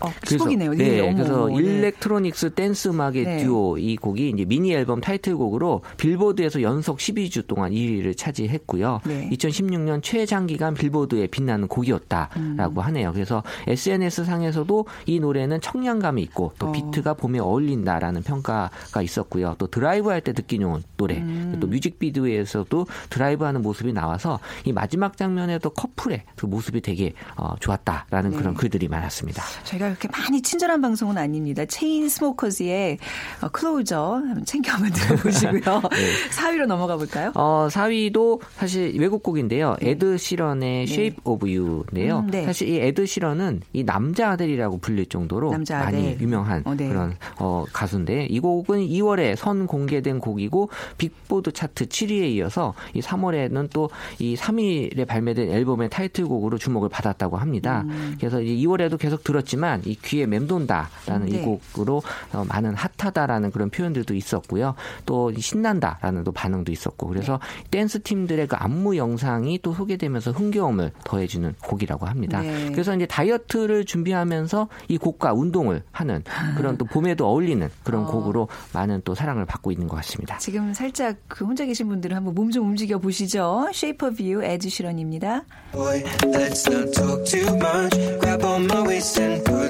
어, 0.00 0.10
그래서, 0.20 0.44
10억이네요. 0.44 0.76
네, 0.76 1.12
그래서 1.12 1.46
네. 1.48 1.54
일렉트로닉스 1.56 2.50
댄스 2.54 2.88
음악의 2.88 3.24
네. 3.24 3.36
듀오 3.38 3.76
이 3.78 3.96
곡이 3.96 4.30
이제 4.30 4.44
미니 4.44 4.72
앨범 4.72 5.00
타이틀곡으로 5.00 5.82
빌보드에서 5.96 6.62
연속 6.62 6.98
12주 6.98 7.46
동안 7.46 7.72
1위를 7.72 8.16
차지했고요. 8.16 9.00
네. 9.04 9.28
2016년 9.32 10.02
최장기간 10.02 10.74
빌보드에 10.74 11.26
빛나는 11.26 11.68
곡이었다라고 11.68 12.80
하네요. 12.82 13.12
그래서 13.12 13.42
SNS 13.66 14.24
상에서도 14.24 14.86
이 15.06 15.20
노래는 15.20 15.60
청량감이 15.60 16.22
있고 16.22 16.52
또 16.58 16.68
어. 16.68 16.72
비트가 16.72 17.14
봄에 17.14 17.38
어울린다라는 17.38 18.22
평가가 18.22 19.02
있었고요. 19.02 19.56
또 19.58 19.66
드라이브 19.66 20.08
할 20.08 20.20
때 20.20 20.32
듣기 20.34 20.58
좋은 20.58 20.82
노래. 20.98 21.16
음. 21.16 21.56
또 21.60 21.66
뮤직비디오에서도 21.66 22.86
드라이브하는 23.08 23.62
모습이 23.62 23.92
나와서 23.92 24.38
이 24.64 24.72
마지막 24.72 25.16
장면에도 25.16 25.70
커플의 25.70 26.24
그 26.36 26.44
모습이 26.46 26.80
되게 26.82 27.12
어, 27.36 27.54
좋았다라는 27.58 28.30
네. 28.30 28.36
그런 28.36 28.54
글들이 28.54 28.88
많았습니다. 28.88 29.42
저희가 29.64 29.89
그렇게 29.94 30.08
많이 30.08 30.42
친절한 30.42 30.80
방송은 30.80 31.18
아닙니다. 31.18 31.64
체인 31.66 32.08
스모커즈의 32.08 32.98
어, 33.42 33.48
Closer 33.48 34.22
한번 34.24 34.44
챙겨 34.44 34.72
한번 34.72 34.90
들어보시고요. 34.92 35.60
네. 35.90 36.30
4위로 36.30 36.66
넘어가 36.66 36.96
볼까요? 36.96 37.32
어, 37.34 37.68
4위도 37.70 38.40
사실 38.56 38.98
외국 38.98 39.22
곡인데요. 39.22 39.76
에드 39.80 40.18
시런의 40.18 40.84
Shape 40.84 41.18
of 41.24 41.46
You인데요. 41.46 42.20
음, 42.20 42.30
네. 42.30 42.44
사실 42.44 42.68
이 42.68 42.78
에드 42.78 43.06
시런은 43.06 43.62
이 43.72 43.84
남자 43.84 44.30
아델이라고 44.30 44.78
불릴 44.78 45.06
정도로 45.06 45.50
남자 45.50 45.78
많이. 45.78 46.16
유명한 46.20 46.62
어, 46.64 46.74
네. 46.74 46.88
그런 46.88 47.16
어, 47.38 47.64
가수인데 47.72 48.26
이 48.26 48.40
곡은 48.40 48.80
2월에 48.80 49.36
선 49.36 49.66
공개된 49.66 50.18
곡이고 50.20 50.70
빅보드 50.98 51.52
차트 51.52 51.86
7위에 51.86 52.30
이어서 52.30 52.74
이 52.94 53.00
3월에는 53.00 53.70
또 53.72 53.88
이 54.18 54.36
3일에 54.36 55.06
발매된 55.06 55.50
앨범의 55.50 55.90
타이틀곡으로 55.90 56.58
주목을 56.58 56.88
받았다고 56.88 57.36
합니다. 57.36 57.84
음. 57.88 58.16
그래서 58.18 58.40
이제 58.40 58.66
2월에도 58.66 58.98
계속 58.98 59.24
들었지만 59.24 59.79
이 59.86 59.96
귀에 59.96 60.26
맴돈다라는 60.26 61.26
네. 61.26 61.38
이 61.38 61.42
곡으로 61.42 62.02
어, 62.32 62.44
많은 62.48 62.74
핫하다라는 62.74 63.50
그런 63.50 63.70
표현들도 63.70 64.14
있었고요. 64.14 64.74
또 65.06 65.32
신난다라는 65.32 66.24
또 66.24 66.32
반응도 66.32 66.70
있었고 66.70 67.06
그래서 67.06 67.40
네. 67.64 67.78
댄스 67.78 68.02
팀들의 68.02 68.46
그 68.46 68.56
안무 68.56 68.96
영상이 68.96 69.60
또 69.62 69.72
소개되면서 69.72 70.32
흥겨움을 70.32 70.92
더해주는 71.04 71.54
곡이라고 71.62 72.06
합니다. 72.06 72.40
네. 72.42 72.70
그래서 72.72 72.94
이제 72.94 73.06
다이어트를 73.06 73.84
준비하면서 73.86 74.68
이 74.88 74.98
곡과 74.98 75.32
운동을 75.32 75.82
하는 75.92 76.22
그런 76.56 76.76
또 76.76 76.84
봄에도 76.84 77.26
어울리는 77.26 77.68
그런 77.84 78.04
어. 78.04 78.06
곡으로 78.06 78.48
많은 78.74 79.00
또 79.04 79.14
사랑을 79.14 79.46
받고 79.46 79.72
있는 79.72 79.88
것 79.88 79.96
같습니다. 79.96 80.36
지금 80.38 80.74
살짝 80.74 81.16
그 81.28 81.44
혼자 81.46 81.64
계신 81.64 81.88
분들은 81.88 82.16
한번 82.16 82.34
몸 82.34 82.50
좀 82.50 82.66
움직여 82.66 82.98
보시죠. 82.98 83.68
Shape 83.72 84.08
of 84.08 84.20
You, 84.20 84.42
에드 84.42 84.68
시런입니다. 84.68 85.44
Boy, 85.72 86.02
let's 86.24 86.68
not 86.68 86.92
talk 86.92 87.24
too 87.24 87.46
much. 87.56 87.96
Grab 88.18 88.44
on 88.44 88.64
my 88.66 88.82
waist 88.82 89.20
and 89.22 89.44
put 89.44 89.69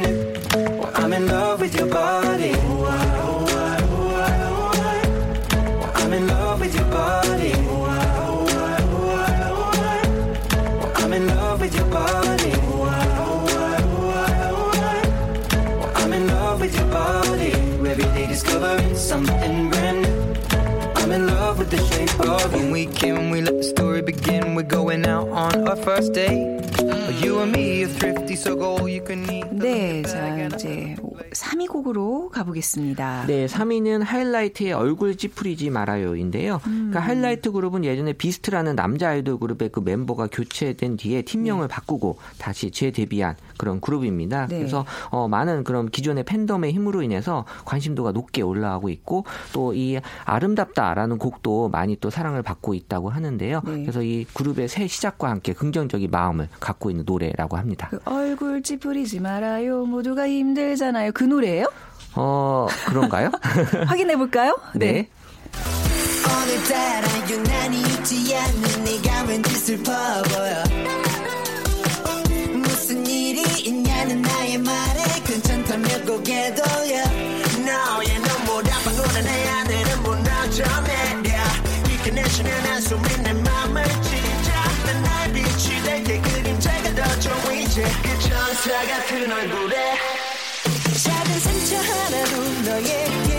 You. 22.43 22.49
When 22.49 22.71
we 22.71 22.85
came, 22.87 23.29
we 23.29 23.41
let 23.41 23.57
the 23.57 23.63
story 23.63 24.01
begin. 24.01 24.55
We're 24.55 24.63
going 24.63 25.05
out 25.05 25.29
on 25.29 25.67
our 25.67 25.75
first 25.75 26.13
date. 26.13 26.70
You 27.11 27.39
and 27.41 27.57
me 27.57 27.83
are 27.83 27.87
thrifty, 27.93 28.33
so 28.35 28.55
go 28.55 28.77
all 28.77 28.89
you 28.89 29.03
can 29.05 29.23
eat. 29.29 29.47
네, 29.51 30.01
자 30.03 30.45
이제 30.45 30.95
3위 31.33 31.67
곡으로 31.67 32.29
가보겠습니다. 32.29 33.25
네, 33.27 33.45
3위는 33.47 34.03
하이라이트의 34.03 34.73
얼굴 34.73 35.15
찌푸리지 35.17 35.69
말아요인데요. 35.69 36.59
그러니까 36.63 36.99
하이라이트 36.99 37.51
그룹은 37.51 37.83
예전에 37.85 38.13
비스트라는 38.13 38.75
남자 38.75 39.09
아이돌 39.09 39.39
그룹의 39.39 39.69
그 39.69 39.79
멤버가 39.81 40.27
교체된 40.31 40.97
뒤에 40.97 41.21
팀명을 41.23 41.67
바꾸고 41.67 42.17
다시 42.37 42.71
재데뷔한 42.71 43.35
그런 43.57 43.81
그룹입니다. 43.81 44.47
네. 44.47 44.59
그래서 44.59 44.85
어, 45.09 45.27
많은 45.27 45.63
그런 45.63 45.89
기존의 45.89 46.23
팬덤의 46.23 46.71
힘으로 46.73 47.01
인해서 47.01 47.45
관심도가 47.65 48.11
높게 48.11 48.41
올라가고 48.41 48.89
있고 48.89 49.25
또 49.53 49.71
이 49.73 49.99
아름답다라는 50.25 51.17
곡도 51.17 51.69
많이 51.69 51.95
또 51.99 52.09
사랑을 52.09 52.41
받고 52.43 52.73
있다고 52.73 53.09
하는데요. 53.09 53.61
네. 53.65 53.81
그래서 53.81 54.01
이 54.03 54.25
그룹의 54.33 54.67
새 54.67 54.87
시작과 54.87 55.29
함께 55.29 55.53
긍정적인 55.53 56.09
마음을 56.11 56.49
갖고 56.59 56.89
있는 56.89 57.05
노래라고 57.11 57.57
합니다. 57.57 57.87
그 57.91 57.99
얼굴 58.05 58.63
찌푸리지 58.63 59.19
말아요. 59.19 59.85
모두가 59.85 60.27
힘들잖아요. 60.27 61.11
그 61.11 61.23
노래예요? 61.23 61.65
어, 62.15 62.67
그런가요? 62.87 63.31
확인해 63.87 64.15
볼까요? 64.15 64.57
네. 64.75 65.07
오늘따라 66.25 67.29
유난히 67.29 67.83
웃지 67.83 68.35
않는 68.35 68.83
네가 68.83 69.23
왠지 69.27 69.49
슬퍼 69.51 69.91
보여 69.91 70.63
이지 87.71 87.81
그 87.81 88.19
천사 88.19 88.85
같은 88.85 89.31
얼굴에 89.31 89.93
작은 91.05 91.39
상처 91.39 91.77
하나도 91.77 92.61
너에 92.69 93.30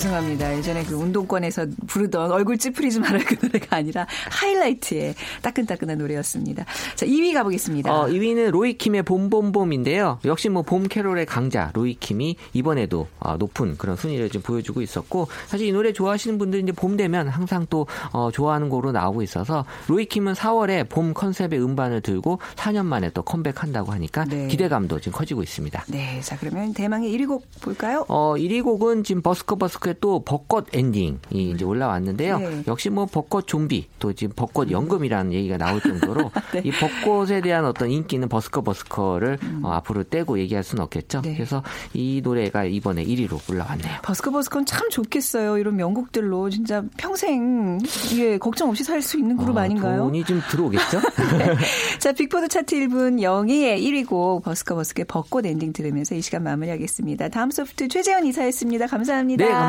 죄송합니다. 0.00 0.54
예전에 0.58 0.84
그 0.84 0.94
운동권에서 0.94 1.66
부르던 1.86 2.30
얼굴 2.30 2.58
찌푸리지 2.58 3.00
말아요 3.00 3.22
그 3.26 3.36
노래가 3.46 3.76
아니라 3.76 4.06
하이라이트의 4.30 5.14
따끈따끈한 5.40 5.96
노래였습니다. 5.96 6.66
자 6.94 7.06
2위 7.06 7.32
가보겠습니다. 7.32 7.90
어, 7.90 8.06
2위는 8.06 8.50
로이킴의 8.50 9.04
봄봄봄인데요. 9.04 10.18
역시 10.26 10.50
뭐 10.50 10.62
봄 10.66 10.88
캐롤의 10.88 11.24
강자 11.26 11.70
로이킴이 11.72 12.36
이번에도 12.52 13.06
어, 13.20 13.36
높은 13.36 13.78
그런 13.78 13.96
순위를 13.96 14.28
좀 14.28 14.42
보여주고 14.42 14.82
있었고 14.82 15.28
사실 15.46 15.68
이 15.68 15.72
노래 15.72 15.92
좋아하시는 15.92 16.36
분들이 16.36 16.62
이제 16.62 16.72
봄 16.72 16.96
되면 16.96 17.28
항상 17.28 17.66
또 17.70 17.86
어, 18.12 18.30
좋아하는 18.30 18.68
곡으로 18.68 18.92
나오고 18.92 19.22
있어서 19.22 19.64
로이킴은 19.88 20.34
4월에 20.34 20.88
봄 20.90 21.14
컨셉의 21.14 21.62
음반을 21.62 22.02
들고 22.02 22.40
4년 22.56 22.84
만에 22.84 23.10
또 23.10 23.22
컴백한다고 23.22 23.92
하니까 23.92 24.24
네. 24.24 24.48
기대감도 24.48 25.00
지금 25.00 25.16
커지고 25.16 25.42
있습니다. 25.42 25.84
네, 25.88 26.20
자 26.20 26.36
그러면 26.38 26.74
대망의 26.74 27.16
1위 27.16 27.26
곡 27.26 27.46
볼까요? 27.62 28.04
어, 28.08 28.34
1위 28.36 28.62
곡은 28.62 29.04
지금 29.04 29.22
버스커 29.22 29.56
버스커 29.56 29.85
의또 29.86 30.22
벚꽃 30.24 30.74
엔딩이 30.74 31.18
이제 31.32 31.64
올라왔는데요. 31.64 32.38
네. 32.38 32.62
역시 32.66 32.90
뭐 32.90 33.06
벚꽃 33.06 33.46
좀비 33.46 33.88
또 33.98 34.12
지금 34.12 34.34
벚꽃 34.34 34.70
연금이라는 34.70 35.32
얘기가 35.32 35.56
나올 35.56 35.80
정도로 35.80 36.30
네. 36.52 36.62
이 36.64 36.70
벚꽃에 36.70 37.40
대한 37.40 37.64
어떤 37.64 37.90
인기는 37.90 38.28
버스커 38.28 38.62
버스커를 38.62 39.38
어, 39.62 39.70
앞으로 39.70 40.02
떼고 40.04 40.38
얘기할 40.38 40.62
수는 40.64 40.84
없겠죠. 40.84 41.18
음. 41.18 41.22
네. 41.22 41.34
그래서 41.34 41.62
이 41.94 42.20
노래가 42.22 42.64
이번에 42.64 43.04
1위로 43.04 43.38
올라왔네요. 43.50 43.98
버스커 44.02 44.30
버스커는 44.30 44.66
참 44.66 44.88
좋겠어요. 44.90 45.58
이런 45.58 45.76
명곡들로 45.76 46.50
진짜 46.50 46.82
평생 46.96 47.78
예, 48.16 48.38
걱정 48.38 48.68
없이 48.68 48.84
살 48.84 48.96
수 49.06 49.18
있는 49.18 49.36
그룹 49.36 49.56
어, 49.56 49.60
아닌가요? 49.60 50.04
돈이 50.04 50.24
좀 50.24 50.40
들어오겠죠? 50.50 51.00
자, 52.00 52.12
빅보드 52.12 52.48
차트 52.48 52.74
1분 52.76 53.22
영희의 53.22 53.80
1위 53.80 54.06
곡 54.06 54.42
버스커 54.42 54.74
버스커의 54.74 55.04
벚꽃 55.06 55.46
엔딩 55.46 55.72
들으면서 55.72 56.14
이 56.14 56.20
시간 56.20 56.42
마무리하겠습니다. 56.42 57.28
다음 57.28 57.50
소프트 57.50 57.88
최재현 57.88 58.26
이사였습니다. 58.26 58.86
감사합니다. 58.86 59.44
네, 59.44 59.50
감사합니다. 59.50 59.65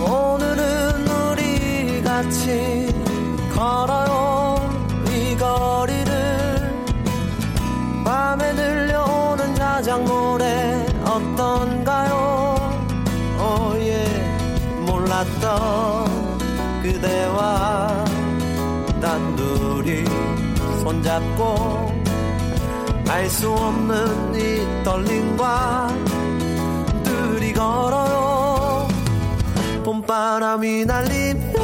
오늘은 0.00 1.06
우리 1.08 2.02
같이 2.02 2.88
걸어요. 3.54 4.56
이 5.10 5.36
거리를 5.36 6.12
밤에 8.04 8.54
들려오는 8.54 9.54
자장 9.56 10.02
노래 10.04 10.86
어떤가요? 11.04 12.56
oh 13.40 13.61
yeah 13.61 14.04
몰랐던 14.86 16.38
그대와 16.82 18.04
단둘이 19.00 20.04
손잡고 20.82 21.98
알 23.08 23.28
수 23.30 23.50
없는 23.50 24.34
이 24.34 24.84
떨림과 24.84 25.88
둘이 27.04 27.52
걸어요 27.54 28.07
봄바람이 29.88 30.84
날리며 30.84 31.62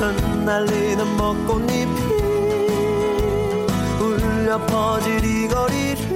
흩날리는 0.00 1.16
벚꽃잎이 1.16 1.86
울려 4.00 4.58
퍼질 4.66 5.24
이 5.24 5.46
거리를 5.46 6.10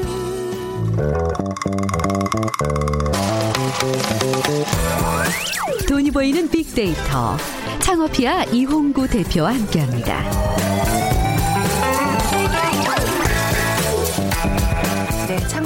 돈이 5.89 6.11
보이는 6.11 6.51
빅데이터 6.51 7.37
창업피아 7.79 8.43
이홍구 8.47 9.07
대표와 9.07 9.55
함께합니다. 9.55 10.74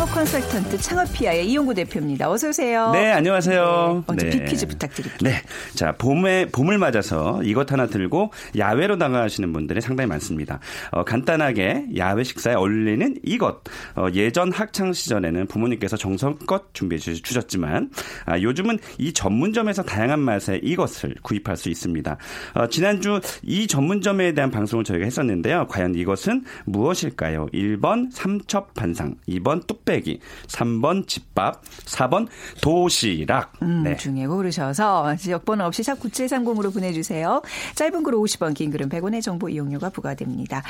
창업 0.08 0.14
컨설턴트 0.14 0.78
창업피아의 0.78 1.48
이용구 1.50 1.74
대표입니다. 1.74 2.30
어서 2.30 2.48
오세요. 2.48 2.90
네, 2.92 3.12
안녕하세요. 3.12 4.04
먼저 4.06 4.26
네. 4.26 4.30
빅퀴즈 4.30 4.66
부탁드릴게요. 4.66 5.30
네. 5.30 5.36
자, 5.74 5.92
봄에, 5.92 6.46
봄을 6.46 6.78
맞아서 6.78 7.40
이것 7.42 7.70
하나 7.70 7.86
들고 7.86 8.32
야외로 8.56 8.96
나가시는 8.96 9.52
분들이 9.52 9.80
상당히 9.80 10.08
많습니다. 10.08 10.60
어, 10.90 11.04
간단하게 11.04 11.88
야외 11.96 12.24
식사에 12.24 12.54
어울리는 12.54 13.16
이것. 13.22 13.62
어, 13.96 14.06
예전 14.14 14.50
학창 14.52 14.92
시절에는 14.92 15.46
부모님께서 15.46 15.96
정성껏 15.96 16.74
준비해 16.74 16.98
주- 16.98 17.20
주셨지만, 17.22 17.90
아, 18.24 18.40
요즘은 18.40 18.78
이 18.98 19.12
전문점에서 19.12 19.82
다양한 19.82 20.20
맛의 20.20 20.60
이것을 20.64 21.14
구입할 21.22 21.56
수 21.56 21.68
있습니다. 21.68 22.16
어, 22.54 22.66
지난주 22.68 23.20
이 23.42 23.66
전문점에 23.66 24.32
대한 24.34 24.50
방송을 24.50 24.84
저희가 24.84 25.04
했었는데요. 25.04 25.66
과연 25.68 25.94
이것은 25.94 26.44
무엇일까요? 26.66 27.46
1번 27.52 28.08
삼첩 28.12 28.74
반상, 28.74 29.14
2번 29.28 29.66
뚝배기, 29.66 29.97
곱빼기, 29.98 30.20
3번 30.46 31.06
집밥, 31.06 31.62
4번 31.84 32.28
도시락. 32.60 33.52
음, 33.62 33.82
네. 33.84 33.96
중에 33.96 34.26
고르셔서 34.26 35.16
지역번호 35.16 35.64
없이 35.64 35.82
샵 35.82 35.98
9730으로 36.00 36.72
보내주세요. 36.72 37.42
짧은 37.74 38.02
글은 38.02 38.18
50원, 38.18 38.54
긴 38.54 38.70
글은 38.70 38.88
100원의 38.88 39.22
정보 39.22 39.48
이용료가 39.48 39.90
부과됩니다. 39.90 40.62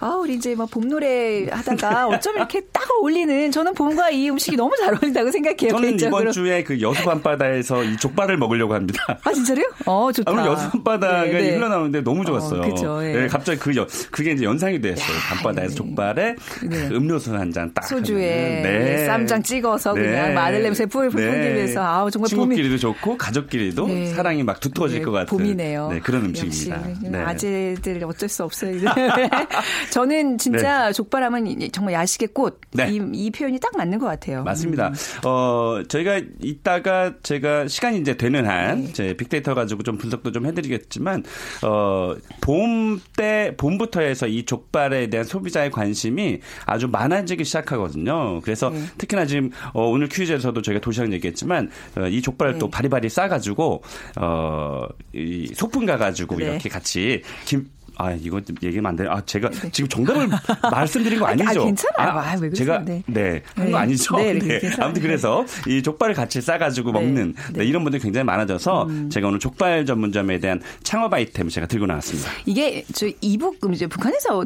아, 0.00 0.08
우리 0.20 0.34
이제 0.34 0.54
뭐 0.54 0.66
봄 0.72 0.88
노래 0.88 1.46
하다가 1.50 2.08
어쩜 2.08 2.36
이렇게 2.36 2.60
딱 2.72 2.82
어울리는 2.98 3.50
저는 3.50 3.74
봄과 3.74 4.10
이 4.10 4.30
음식이 4.30 4.56
너무 4.56 4.74
잘 4.78 4.94
어울린다고 4.94 5.30
생각해요. 5.30 5.70
저는 5.70 5.82
개인적으로. 5.90 6.20
이번 6.22 6.32
주에 6.32 6.62
그 6.64 6.80
여수 6.80 7.04
밤바다에서 7.04 7.84
이 7.84 7.96
족발을 7.98 8.36
먹으려고 8.38 8.74
합니다. 8.74 9.18
아, 9.22 9.32
진짜로요? 9.32 9.64
어, 9.86 10.10
좋다. 10.12 10.30
아무튼 10.30 10.50
여수 10.52 10.70
밤바다가 10.70 11.22
네, 11.24 11.32
네. 11.32 11.56
흘러나오는데 11.56 12.00
너무 12.02 12.24
좋았어요. 12.24 12.62
어, 12.62 12.64
그쵸, 12.64 13.04
예. 13.04 13.12
네, 13.12 13.26
갑자기 13.28 13.58
그 13.58 13.76
여, 13.76 13.86
그게 14.10 14.32
이제 14.32 14.44
연상이 14.44 14.80
됐어요. 14.80 15.16
밤바다에서 15.28 15.74
족발에 15.74 16.36
네. 16.68 16.88
음료수 16.90 17.34
한 17.36 17.52
잔 17.52 17.70
딱. 17.74 17.84
소주에 17.84 18.60
하면은. 18.62 18.71
네. 18.78 19.06
쌈장 19.06 19.42
찍어서 19.42 19.92
네. 19.94 20.02
그냥 20.02 20.34
마늘 20.34 20.62
냄새 20.62 20.86
풀풀 20.86 21.20
네. 21.20 21.30
풍기면서 21.30 21.82
아우 21.82 22.10
정말 22.10 22.28
봄이 22.30 22.54
친구끼리도 22.56 22.78
좋고 22.78 23.16
가족끼리도 23.18 23.86
네. 23.86 24.06
사랑이 24.06 24.42
막 24.42 24.60
두터워질 24.60 24.98
네, 25.00 25.04
것 25.04 25.10
같은 25.12 25.26
봄이네요. 25.36 25.88
네, 25.92 26.00
그런 26.00 26.26
음식입니다. 26.26 26.82
네. 27.02 27.18
아재들 27.18 28.02
어쩔 28.04 28.28
수 28.28 28.44
없어요. 28.44 28.72
저는 29.90 30.38
진짜 30.38 30.92
족발하면 30.92 31.46
이- 31.46 31.70
정말 31.70 31.94
야식의 31.94 32.28
꽃. 32.34 32.60
네. 32.72 32.90
이, 32.90 33.00
이 33.12 33.30
표현이 33.30 33.60
딱 33.60 33.76
맞는 33.76 33.98
것 33.98 34.06
같아요. 34.06 34.42
맞습니다. 34.44 34.88
음. 34.88 34.94
어, 35.26 35.82
저희가 35.88 36.20
이따가 36.40 37.14
제가 37.22 37.68
시간이 37.68 37.98
이제 37.98 38.16
되는 38.16 38.46
한, 38.46 38.84
네. 38.84 38.92
제 38.92 39.14
빅데이터 39.14 39.54
가지고 39.54 39.82
좀 39.82 39.98
분석도 39.98 40.32
좀 40.32 40.46
해드리겠지만, 40.46 41.24
어, 41.64 42.14
봄 42.40 43.00
때, 43.16 43.54
봄부터 43.56 44.00
해서 44.00 44.26
이 44.26 44.44
족발에 44.44 45.08
대한 45.08 45.24
소비자의 45.24 45.70
관심이 45.70 46.40
아주 46.66 46.88
많아지기 46.88 47.44
시작하거든요. 47.44 48.40
그래서 48.42 48.61
네. 48.70 48.84
특히나 48.98 49.26
지금, 49.26 49.50
어, 49.72 49.86
오늘 49.86 50.08
퀴즈에서도 50.08 50.60
저희가 50.62 50.80
도시락 50.80 51.12
얘기했지만, 51.12 51.70
어, 51.96 52.06
이 52.06 52.22
족발을 52.22 52.54
네. 52.54 52.58
또 52.58 52.70
바리바리 52.70 53.08
싸가지고, 53.08 53.82
어, 54.20 54.86
이 55.12 55.50
소풍 55.54 55.86
가가지고 55.86 56.36
네. 56.36 56.44
이렇게 56.44 56.68
같이 56.68 57.22
김, 57.44 57.68
아, 58.02 58.12
이거 58.12 58.40
좀 58.40 58.56
얘기하면 58.62 58.90
안 58.90 58.96
돼요. 58.96 59.10
아, 59.10 59.20
제가 59.24 59.50
지금 59.70 59.88
정답을 59.88 60.28
말씀드린 60.70 61.20
거 61.20 61.26
아, 61.26 61.30
아니죠? 61.30 61.62
아, 61.62 61.64
괜찮아요. 61.64 62.08
아, 62.10 62.32
왜 62.34 62.48
그러세요? 62.48 62.54
제가, 62.54 62.78
네. 62.84 63.02
네, 63.06 63.42
한 63.54 63.66
네. 63.66 63.70
거 63.70 63.78
아니죠? 63.78 64.16
네, 64.16 64.32
네. 64.34 64.58
네. 64.60 64.70
아무튼 64.78 65.02
그래서 65.02 65.44
이 65.68 65.82
족발을 65.82 66.14
같이 66.14 66.40
싸가지고 66.40 66.92
네. 66.92 67.00
먹는 67.00 67.34
네. 67.52 67.58
네, 67.58 67.64
이런 67.64 67.84
분들 67.84 68.00
이 68.00 68.02
굉장히 68.02 68.24
많아져서 68.24 68.84
음. 68.84 69.10
제가 69.10 69.28
오늘 69.28 69.38
족발 69.38 69.86
전문점에 69.86 70.38
대한 70.38 70.60
창업 70.82 71.14
아이템을 71.14 71.50
제가 71.50 71.66
들고 71.66 71.86
나왔습니다. 71.86 72.30
이게 72.46 72.84
저 72.92 73.08
이북 73.20 73.58
음식 73.64 73.88
북한에서 73.88 74.40
어, 74.40 74.44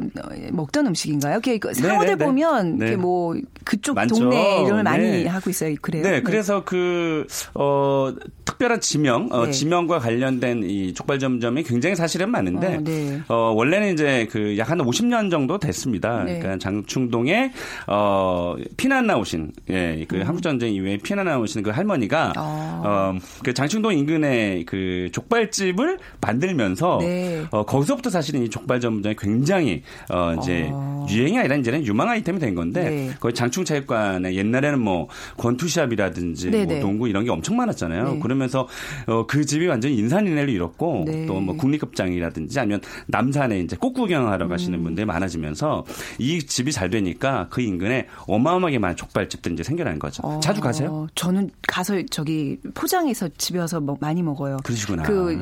먹던 0.51 0.87
음식인가요? 0.87 1.33
이렇게 1.33 1.57
그 1.57 1.73
네, 1.73 1.97
네, 1.97 2.05
네. 2.05 2.15
보면 2.15 2.77
네. 2.77 2.85
이렇게 2.87 3.01
뭐 3.01 3.35
그쪽 3.63 3.95
많죠. 3.95 4.15
동네 4.15 4.63
이름을 4.63 4.83
많이 4.83 5.03
네. 5.03 5.27
하고 5.27 5.49
있어요. 5.49 5.75
그래요? 5.81 6.03
네, 6.03 6.21
그래서 6.21 6.63
그, 6.63 7.27
어, 7.53 8.13
특별한 8.45 8.81
지명, 8.81 9.27
어, 9.31 9.45
네. 9.45 9.51
지명과 9.51 9.99
관련된 9.99 10.63
이 10.63 10.93
족발 10.93 11.19
전문점이 11.19 11.63
굉장히 11.63 11.95
사실은 11.95 12.31
많은데, 12.31 12.77
어, 12.77 12.81
네. 12.81 13.21
어, 13.47 13.51
원래는 13.53 13.93
이제 13.93 14.27
그 14.29 14.57
약 14.57 14.67
한 14.69 14.79
50년 14.79 15.31
정도 15.31 15.57
됐습니다. 15.57 16.23
네. 16.23 16.39
그러니까 16.39 16.57
장충동에, 16.57 17.51
어, 17.87 18.55
피난 18.75 19.07
나오신, 19.07 19.51
예, 19.69 20.05
그 20.07 20.17
음. 20.17 20.23
한국 20.23 20.41
전쟁 20.41 20.73
이후에 20.73 20.97
피난 20.97 21.25
나오신 21.25 21.63
그 21.63 21.69
할머니가, 21.69 22.33
아. 22.35 22.81
어, 22.83 23.17
그 23.43 23.53
장충동 23.53 23.93
인근에 23.93 24.63
그 24.65 25.09
족발집을 25.13 25.99
만들면서, 26.19 26.97
네. 27.01 27.45
어, 27.51 27.63
거기서부터 27.65 28.09
사실은 28.09 28.43
이 28.43 28.49
족발 28.49 28.79
전문점이 28.81 29.15
굉장히, 29.17 29.83
어, 30.09 30.35
이제 30.41 30.69
유행이 31.09 31.39
아니라 31.39 31.55
이제는 31.55 31.85
유망 31.85 32.09
아이템이 32.09 32.39
된 32.39 32.55
건데, 32.55 32.89
네. 32.89 33.11
거의 33.19 33.33
장충체육관에 33.33 34.33
옛날에는 34.33 34.79
뭐 34.81 35.07
권투샵이라든지 35.37 36.51
네네. 36.51 36.65
뭐 36.65 36.79
농구 36.81 37.07
이런 37.07 37.23
게 37.23 37.31
엄청 37.31 37.55
많았잖아요. 37.55 38.13
네. 38.13 38.19
그러면서 38.19 38.67
어, 39.05 39.25
그 39.25 39.45
집이 39.45 39.67
완전히 39.67 39.95
인산인해를 39.95 40.49
잃었고 40.49 41.03
네. 41.07 41.25
또뭐 41.25 41.55
국립극장이라든지 41.55 42.59
아니면 42.59 42.81
남 43.05 43.26
산에 43.31 43.59
이제 43.59 43.75
꽃 43.75 43.93
구경하러 43.93 44.45
음. 44.45 44.49
가시는 44.49 44.83
분들이 44.83 45.05
많아지면서 45.05 45.85
이 46.19 46.39
집이 46.39 46.71
잘 46.71 46.89
되니까 46.89 47.47
그 47.49 47.61
인근에 47.61 48.07
어마어마하게 48.27 48.79
많은 48.79 48.95
족발집들이 48.95 49.53
이제 49.53 49.63
생겨난 49.63 49.99
거죠. 49.99 50.21
어, 50.25 50.39
자주 50.39 50.61
가세요? 50.61 51.07
저는 51.15 51.49
가서 51.67 52.01
저기 52.09 52.57
포장해서 52.73 53.29
집에 53.37 53.59
와서 53.59 53.79
먹- 53.79 53.99
많이 54.01 54.21
먹어요. 54.23 54.57
그러시구나. 54.63 55.03
그 55.03 55.33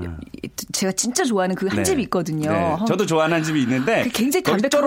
제가 0.80 0.92
진짜 0.92 1.24
좋아하는 1.24 1.56
그한 1.56 1.78
네. 1.78 1.84
집이 1.84 2.02
있거든요. 2.04 2.52
네. 2.52 2.58
어, 2.58 2.86
저도 2.88 3.06
좋아하는 3.06 3.42
집이 3.44 3.62
있는데 3.64 4.04
그 4.04 4.10
굉장히 4.10 4.44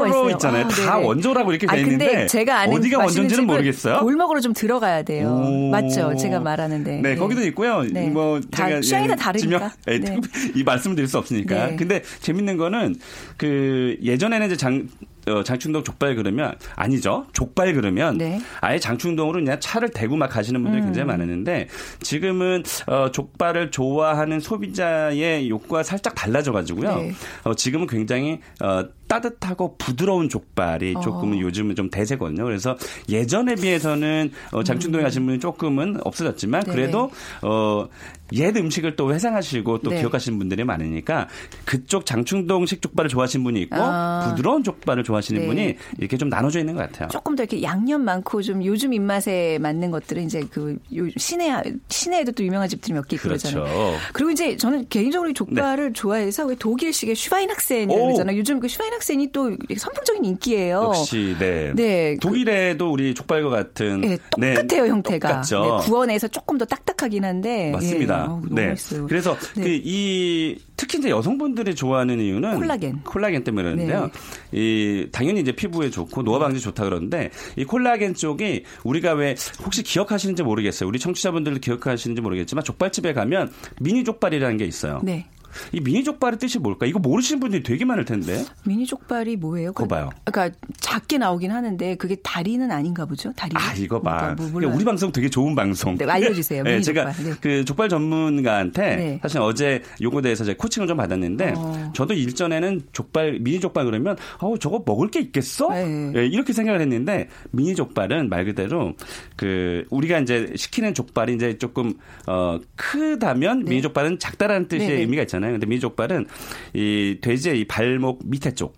있어요. 0.09 0.31
있잖아요. 0.31 0.64
아, 0.66 0.68
다. 0.68 0.98
원조라고 0.98 1.53
이렇게 1.53 1.66
돼 1.66 1.81
있는데 1.81 2.27
제가 2.27 2.61
아는 2.61 2.77
어디가 2.77 2.98
원조인지는 2.98 3.46
모르겠어요. 3.46 4.01
골목으로 4.01 4.40
좀 4.40 4.53
들어가야 4.53 5.03
돼요. 5.03 5.29
오. 5.29 5.70
맞죠? 5.70 6.14
제가 6.16 6.40
말하는데. 6.40 7.01
네, 7.01 7.16
거기도 7.16 7.42
있고요. 7.46 7.83
네. 7.83 8.09
뭐다 8.09 8.68
제가 8.68 8.81
취향이 8.81 9.09
다 9.09 9.12
예, 9.14 9.16
다르니까. 9.16 9.48
지명- 9.48 9.70
예, 9.88 9.98
네. 9.98 10.16
이 10.55 10.62
말씀을 10.62 10.96
드릴 10.96 11.09
수 11.09 11.18
없으니까. 11.18 11.66
네. 11.68 11.77
근데 11.77 12.03
재밌는 12.20 12.57
거는 12.57 12.96
그 13.37 13.96
예전에는 14.03 14.46
이제 14.46 14.57
장 14.57 14.88
어, 14.98 15.17
장충동 15.44 15.84
족발 15.84 16.14
그러면 16.14 16.54
아니죠. 16.76 17.26
족발 17.32 17.74
그러면 17.74 18.18
네. 18.18 18.40
아예 18.60 18.78
장충동으로 18.78 19.40
그냥 19.40 19.58
차를 19.60 19.90
대고 19.90 20.16
막 20.16 20.28
가시는 20.28 20.62
분들이 20.62 20.82
음. 20.82 20.86
굉장히 20.86 21.06
많았는데 21.06 21.68
지금은 22.00 22.62
어, 22.86 23.10
족발을 23.10 23.70
좋아하는 23.70 24.40
소비자의 24.40 25.48
욕구가 25.50 25.82
살짝 25.82 26.14
달라져 26.14 26.52
가지고요. 26.52 26.96
네. 26.96 27.12
어, 27.44 27.54
지금은 27.54 27.86
굉장히 27.86 28.40
어, 28.60 28.84
따뜻하고 29.08 29.76
부드러운 29.78 30.28
족발이 30.28 30.94
어. 30.96 31.00
조금은 31.00 31.40
요즘은 31.40 31.74
좀 31.74 31.90
대세거든요. 31.90 32.44
그래서 32.44 32.76
예전에 33.08 33.54
비해서는 33.56 34.30
어, 34.52 34.62
장충동에 34.62 35.02
가시는 35.02 35.26
분이 35.26 35.40
조금은 35.40 35.98
없어졌지만 36.04 36.62
음. 36.62 36.66
네. 36.66 36.72
그래도 36.72 37.10
어, 37.42 37.88
옛 38.34 38.54
음식을 38.54 38.94
또 38.96 39.12
회상하시고 39.14 39.78
또 39.78 39.90
네. 39.90 40.00
기억하시는 40.00 40.38
분들이 40.38 40.62
많으니까 40.62 41.28
그쪽 41.64 42.04
장충동식 42.04 42.82
족발을 42.82 43.08
좋아하시는 43.08 43.42
분이 43.42 43.62
있고 43.62 43.76
아. 43.78 44.28
부드러운 44.28 44.62
족발을 44.62 45.02
좋아하시는 45.02 45.40
네. 45.40 45.46
분이 45.46 45.76
이렇게 45.98 46.18
좀 46.18 46.28
나눠져 46.28 46.58
있는 46.60 46.74
것 46.74 46.82
같아요. 46.82 47.08
조금 47.08 47.34
더 47.34 47.42
이렇게 47.42 47.62
양념 47.62 48.02
많고 48.04 48.42
좀 48.42 48.62
요즘 48.64 48.92
입맛에 48.92 49.58
맞는 49.60 49.90
것들은 49.90 50.24
이제 50.24 50.42
그 50.50 50.76
요- 50.94 51.08
시내 51.16 51.48
시내에도 51.88 52.32
또 52.32 52.44
유명한 52.44 52.68
집들이 52.68 52.92
몇개 52.92 53.16
있고 53.16 53.28
그렇죠. 53.28 53.48
그러잖아요. 53.48 53.96
그리고 54.12 54.30
이제 54.30 54.56
저는 54.58 54.86
개인적으로 54.90 55.30
이 55.30 55.34
족발을 55.34 55.94
좋아해서 55.94 56.44
왜 56.46 56.54
독일식의 56.54 57.14
슈바인학센이라고 57.14 57.98
오. 57.98 58.06
그러잖아요. 58.08 58.36
요즘 58.36 58.60
그 58.60 58.68
슈바인 58.68 58.92
학센이 58.98 59.30
또 59.32 59.56
선풍적인 59.76 60.24
인기예요. 60.24 60.92
역시 60.94 61.37
네. 61.38 61.72
네. 61.74 62.16
독일에도 62.20 62.90
우리 62.90 63.14
족발과 63.14 63.48
같은 63.48 64.00
네, 64.00 64.18
똑같아요 64.30 64.87
형태가. 64.87 65.28
똑같죠. 65.28 65.62
네, 65.62 65.87
구원에서 65.87 66.28
조금 66.28 66.58
더 66.58 66.64
딱딱하긴 66.64 67.24
한데. 67.24 67.70
맞습니다. 67.70 68.22
예, 68.22 68.26
너무 68.26 68.46
네. 68.50 68.68
맛있어요. 68.68 69.06
그래서 69.06 69.37
네. 69.56 69.62
그이 69.62 70.58
특히 70.76 70.98
이제 70.98 71.11
여성분들이 71.11 71.74
좋아하는 71.74 72.20
이유는 72.20 72.56
콜라겐. 72.58 73.00
콜라겐 73.04 73.44
때문에 73.44 73.62
그러는데요. 73.64 74.11
네. 74.50 74.58
이 74.58 75.08
당연히 75.12 75.40
이제 75.40 75.52
피부에 75.52 75.90
좋고 75.90 76.22
노화 76.22 76.38
방지 76.40 76.61
좋다 76.61 76.84
그러는데 76.84 77.30
이 77.56 77.64
콜라겐 77.64 78.14
쪽이 78.14 78.64
우리가 78.84 79.12
왜 79.14 79.37
혹시 79.64 79.82
기억하시는지 79.82 80.42
모르겠어요. 80.42 80.88
우리 80.88 80.98
청취자분들도 80.98 81.61
기억하시는지 81.61 82.20
모르겠지만 82.20 82.64
족발집에 82.64 83.12
가면 83.12 83.52
미니 83.80 84.02
족발이라는 84.04 84.56
게 84.56 84.64
있어요. 84.64 85.00
네. 85.04 85.26
이 85.72 85.80
미니 85.80 86.04
족발의 86.04 86.38
뜻이 86.38 86.58
뭘까? 86.58 86.86
이거 86.86 86.98
모르시는 86.98 87.40
분들이 87.40 87.62
되게 87.62 87.84
많을 87.84 88.04
텐데. 88.04 88.44
미니 88.64 88.86
족발이 88.86 89.36
뭐예요? 89.36 89.72
그거 89.72 89.88
봐요. 89.88 90.10
그러니까 90.24 90.56
작게 90.80 91.18
나오긴 91.18 91.50
하는데 91.50 91.96
그게 91.96 92.16
다리는 92.16 92.70
아닌가 92.70 93.06
보죠? 93.06 93.32
다리. 93.36 93.52
아, 93.54 93.74
이거 93.74 94.00
봐. 94.00 94.18
그러니까 94.18 94.42
뭐 94.42 94.52
그러니까. 94.52 94.76
우리 94.76 94.84
방송 94.84 95.12
되게 95.12 95.28
좋은 95.28 95.54
방송. 95.54 95.96
네, 95.96 96.04
알려주세요. 96.04 96.62
네, 96.64 96.80
제가 96.80 97.12
족발. 97.12 97.24
네. 97.24 97.36
그 97.40 97.64
족발 97.64 97.88
전문가한테 97.88 98.96
네. 98.96 99.18
사실 99.22 99.40
어제 99.40 99.82
요거에 100.00 100.22
대해서 100.22 100.44
제가 100.44 100.56
코칭을 100.58 100.88
좀 100.88 100.96
받았는데 100.96 101.54
어. 101.56 101.92
저도 101.94 102.14
일전에는 102.14 102.82
족발, 102.92 103.38
미니 103.40 103.60
족발 103.60 103.84
그러면 103.84 104.16
아우 104.38 104.58
저거 104.58 104.82
먹을 104.84 105.08
게 105.08 105.20
있겠어? 105.20 105.70
네. 105.70 106.12
예, 106.16 106.26
이렇게 106.26 106.52
생각을 106.52 106.80
했는데 106.80 107.28
미니 107.50 107.74
족발은 107.74 108.28
말 108.28 108.44
그대로 108.44 108.94
그 109.36 109.84
우리가 109.90 110.20
이제 110.20 110.52
시키는 110.56 110.94
족발이 110.94 111.34
이제 111.34 111.58
조금 111.58 111.94
어 112.26 112.58
크다면 112.76 113.64
미니 113.64 113.82
족발은 113.82 114.18
작다라는 114.18 114.68
뜻의 114.68 114.88
네, 114.88 114.94
네. 114.94 115.00
의미가 115.00 115.22
있잖아요. 115.22 115.47
근데 115.52 115.66
미니 115.66 115.80
족발은 115.80 116.26
이 116.74 117.18
돼지의 117.20 117.61
이 117.61 117.64
발목 117.66 118.20
밑에 118.24 118.52
쪽 118.54 118.74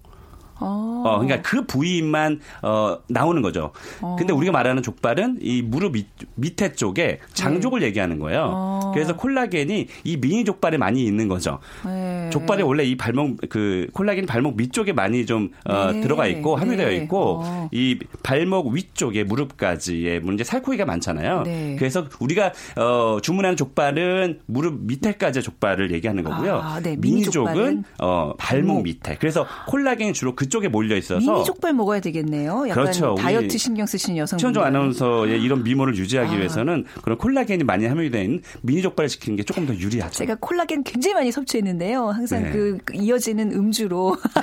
어. 0.60 0.89
어, 1.04 1.18
그러니까 1.18 1.42
그 1.42 1.64
부위만 1.66 2.40
어 2.62 2.98
나오는 3.08 3.40
거죠. 3.42 3.72
근데 4.18 4.32
우리가 4.32 4.52
말하는 4.52 4.82
족발은 4.82 5.38
이 5.40 5.62
무릎 5.62 5.92
밑, 5.92 6.06
밑에 6.34 6.72
쪽에 6.72 7.20
장족을 7.34 7.82
얘기하는 7.82 8.18
거예요. 8.18 8.50
어. 8.52 8.90
그래서 8.92 9.16
콜라겐이 9.16 9.86
이 10.04 10.16
미니 10.16 10.44
족발에 10.44 10.78
많이 10.78 11.04
있는 11.04 11.28
거죠. 11.28 11.58
네. 11.84 12.30
족발에 12.30 12.62
원래 12.62 12.84
이 12.84 12.96
발목 12.96 13.38
그 13.48 13.86
콜라겐이 13.92 14.26
발목 14.26 14.56
밑쪽에 14.56 14.92
많이 14.92 15.26
좀 15.26 15.50
어, 15.64 15.92
네. 15.92 16.00
들어가 16.00 16.26
있고 16.26 16.56
함유되어 16.56 16.88
네. 16.88 16.96
있고 16.96 17.42
어. 17.42 17.68
이 17.72 17.98
발목 18.22 18.68
위쪽에 18.68 19.24
무릎까지의 19.24 20.20
문제 20.20 20.44
살코기가 20.44 20.84
많잖아요. 20.84 21.42
네. 21.42 21.76
그래서 21.78 22.06
우리가 22.18 22.52
어 22.76 23.18
주문하는 23.22 23.56
족발은 23.56 24.40
무릎 24.46 24.80
밑에까지의 24.82 25.42
족발을 25.42 25.92
얘기하는 25.92 26.24
거고요. 26.24 26.56
아, 26.56 26.80
네. 26.80 26.96
미니 26.98 27.22
족발은 27.22 27.84
어 28.00 28.34
발목. 28.38 28.80
밑에. 28.80 29.16
그래서 29.16 29.46
콜라겐이 29.66 30.12
주로 30.14 30.34
그쪽에 30.34 30.68
몰려 30.68 30.89
불려 30.90 30.96
있어서 30.96 31.32
미니 31.32 31.44
족발 31.44 31.72
먹어야 31.72 32.00
되겠네요. 32.00 32.66
약간 32.68 32.84
그렇죠. 32.84 33.14
다이어트 33.14 33.56
신경 33.56 33.86
쓰시는 33.86 34.16
여성분. 34.18 34.40
최원종 34.40 34.64
아나운서의 34.64 35.40
이런 35.40 35.62
미모를 35.62 35.96
유지하기 35.96 36.34
아. 36.34 36.38
위해서는 36.38 36.84
그런 37.02 37.16
콜라겐이 37.16 37.62
많이 37.64 37.84
있는 37.86 38.42
미니 38.62 38.82
족발을 38.82 39.08
시키는 39.08 39.36
게 39.36 39.42
조금 39.44 39.66
더 39.66 39.74
유리하죠. 39.74 40.12
제가 40.18 40.36
콜라겐 40.40 40.82
굉장히 40.84 41.14
많이 41.14 41.30
섭취했는데요. 41.32 42.08
항상 42.08 42.42
네. 42.42 42.50
그 42.50 42.78
이어지는 42.92 43.52
음주로 43.52 44.16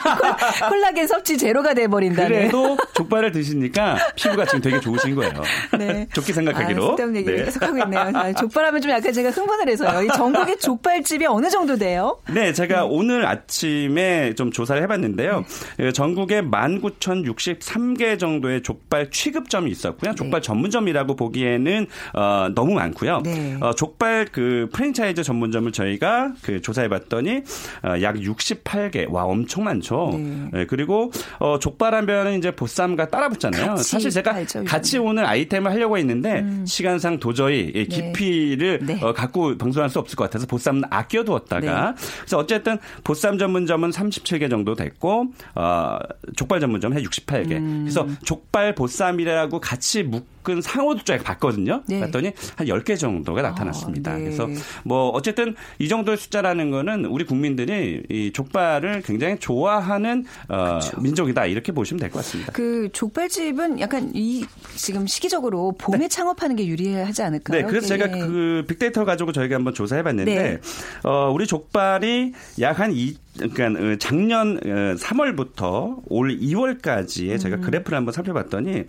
콜- 0.62 0.70
콜라겐 0.70 1.08
섭취 1.08 1.38
제로가 1.38 1.74
돼 1.74 1.88
버린다는. 1.88 2.30
그래도 2.30 2.78
족발을 2.96 3.32
드시니까 3.32 3.98
피부가 4.16 4.46
지금 4.46 4.62
되게 4.62 4.80
좋으신 4.80 5.16
거예요. 5.16 5.34
네. 5.78 6.08
좋게 6.14 6.32
아, 6.32 6.36
생각하기로. 6.36 6.88
쓸데없는 6.90 7.16
얘기를 7.18 7.38
네. 7.40 7.46
계속 7.46 7.64
하고 7.64 7.78
있네요. 7.80 8.12
아, 8.14 8.34
족발하면 8.34 8.82
좀 8.82 8.92
약간 8.92 9.12
제가 9.12 9.30
흥분을 9.32 9.68
해서요. 9.70 10.04
이 10.04 10.08
전국의 10.16 10.58
족발집이 10.60 11.26
어느 11.26 11.50
정도 11.50 11.76
돼요? 11.76 12.20
네, 12.34 12.54
제가 12.54 12.86
오늘 12.86 13.26
아침에 13.26 14.34
좀 14.36 14.52
조사를 14.52 14.82
해봤는데요. 14.84 15.44
네. 15.78 15.86
예, 15.88 15.92
전국에 16.42 16.42
19,063개 16.42 18.20
정도의 18.20 18.62
족발 18.62 19.10
취급점이 19.12 19.72
있었고요. 19.72 20.16
족발 20.16 20.42
전문점이라고 20.42 21.16
보기에는 21.16 21.88
어, 22.14 22.48
너무 22.54 22.74
많고요. 22.74 23.22
네. 23.24 23.58
어, 23.62 23.74
족발 23.74 24.28
그 24.32 24.70
프랜차이즈 24.74 25.24
전문점을 25.24 25.72
저희가 25.72 26.34
그 26.42 26.62
조사해봤더니 26.62 27.44
어, 27.84 28.02
약 28.02 28.16
68개. 28.16 29.10
와, 29.12 29.24
엄청 29.24 29.64
많죠. 29.64 30.12
네. 30.18 30.50
예, 30.56 30.66
그리고 30.66 31.12
어, 31.40 31.60
족발 31.60 31.94
하면은 31.96 32.38
이제 32.38 32.52
보쌈과 32.52 33.10
따라붙잖아요. 33.10 33.78
사실 33.78 34.10
제가 34.12 34.40
요즘에. 34.42 34.66
같이 34.66 34.98
오늘 34.98 35.26
아이템을 35.26 35.72
하려고 35.72 35.98
했는데 35.98 36.46
시간상 36.66 37.20
도저히 37.20 37.72
이 37.74 37.86
깊이를 37.88 38.80
네. 38.84 39.00
어, 39.02 39.14
갖고 39.14 39.58
방송할 39.58 39.90
수 39.90 40.00
없을 40.00 40.16
것 40.16 40.26
같아서 40.26 40.46
보쌈은 40.48 40.84
아껴두었다가 40.90 41.96
그래서 42.20 42.38
어쨌든 42.38 42.78
보쌈 43.04 43.38
전문점은 43.38 43.92
37개 43.92 44.50
정도 44.50 44.76
됐고 44.76 45.28
어, 45.56 45.98
족발 46.36 46.60
전문점은 46.60 46.98
한 46.98 47.04
68개. 47.04 47.52
음. 47.54 47.80
그래서 47.84 48.08
족발 48.24 48.76
보쌈이라고 48.76 49.60
같이 49.60 50.04
묶은 50.04 50.62
상호도 50.62 51.04
쫙 51.04 51.24
봤거든요. 51.24 51.84
네. 51.88 52.00
봤더니 52.02 52.32
한 52.56 52.68
10개 52.68 52.98
정도가 53.00 53.42
나타났습니다. 53.42 54.14
네. 54.18 54.24
그래서 54.26 54.48
뭐 54.84 55.10
어쨌든 55.10 55.56
이 55.80 55.88
정도의 55.88 56.18
숫자라는 56.18 56.72
거는 56.72 57.06
우리 57.06 57.26
국민들이 57.26 58.04
이 58.10 58.32
족발을 58.34 59.02
굉장히 59.04 59.38
좋아하는 59.40 60.26
어, 60.50 60.66
그렇죠. 60.80 61.00
민족이다 61.02 61.46
이렇게 61.46 61.72
보시면 61.72 62.00
될 62.00 62.10
것 62.10 62.20
같습니다. 62.20 62.52
그 62.54 62.90
족발집은 62.94 63.80
약간 63.80 64.12
이 64.14 64.46
지금 64.76 65.06
시기적으로 65.08 65.74
봄에 65.78 66.08
창업하는 66.08 66.56
게 66.56 66.66
유리하지 66.68 67.22
않을까요? 67.24 67.62
네, 67.62 67.68
그래서 67.68 67.88
제가 67.88 68.08
그 68.10 68.64
빅데이터 68.68 69.06
가지고 69.06 69.32
저희가 69.32 69.56
한번 69.56 69.74
조사해 69.74 70.04
봤는데 70.04 70.36
네. 70.36 70.58
어, 71.04 71.30
우리 71.34 71.46
족발이 71.48 72.34
약한 72.62 72.92
이, 72.94 73.16
그러니까 73.38 73.82
어, 73.82 73.96
작년 74.00 74.58
어, 74.58 74.96
3월부터 74.96 76.02
올 76.08 76.38
2월까지의 76.38 77.34
음. 77.34 77.38
제가 77.38 77.58
그래프를 77.58 77.98
한번 77.98 78.14
살펴봤더니 78.14 78.84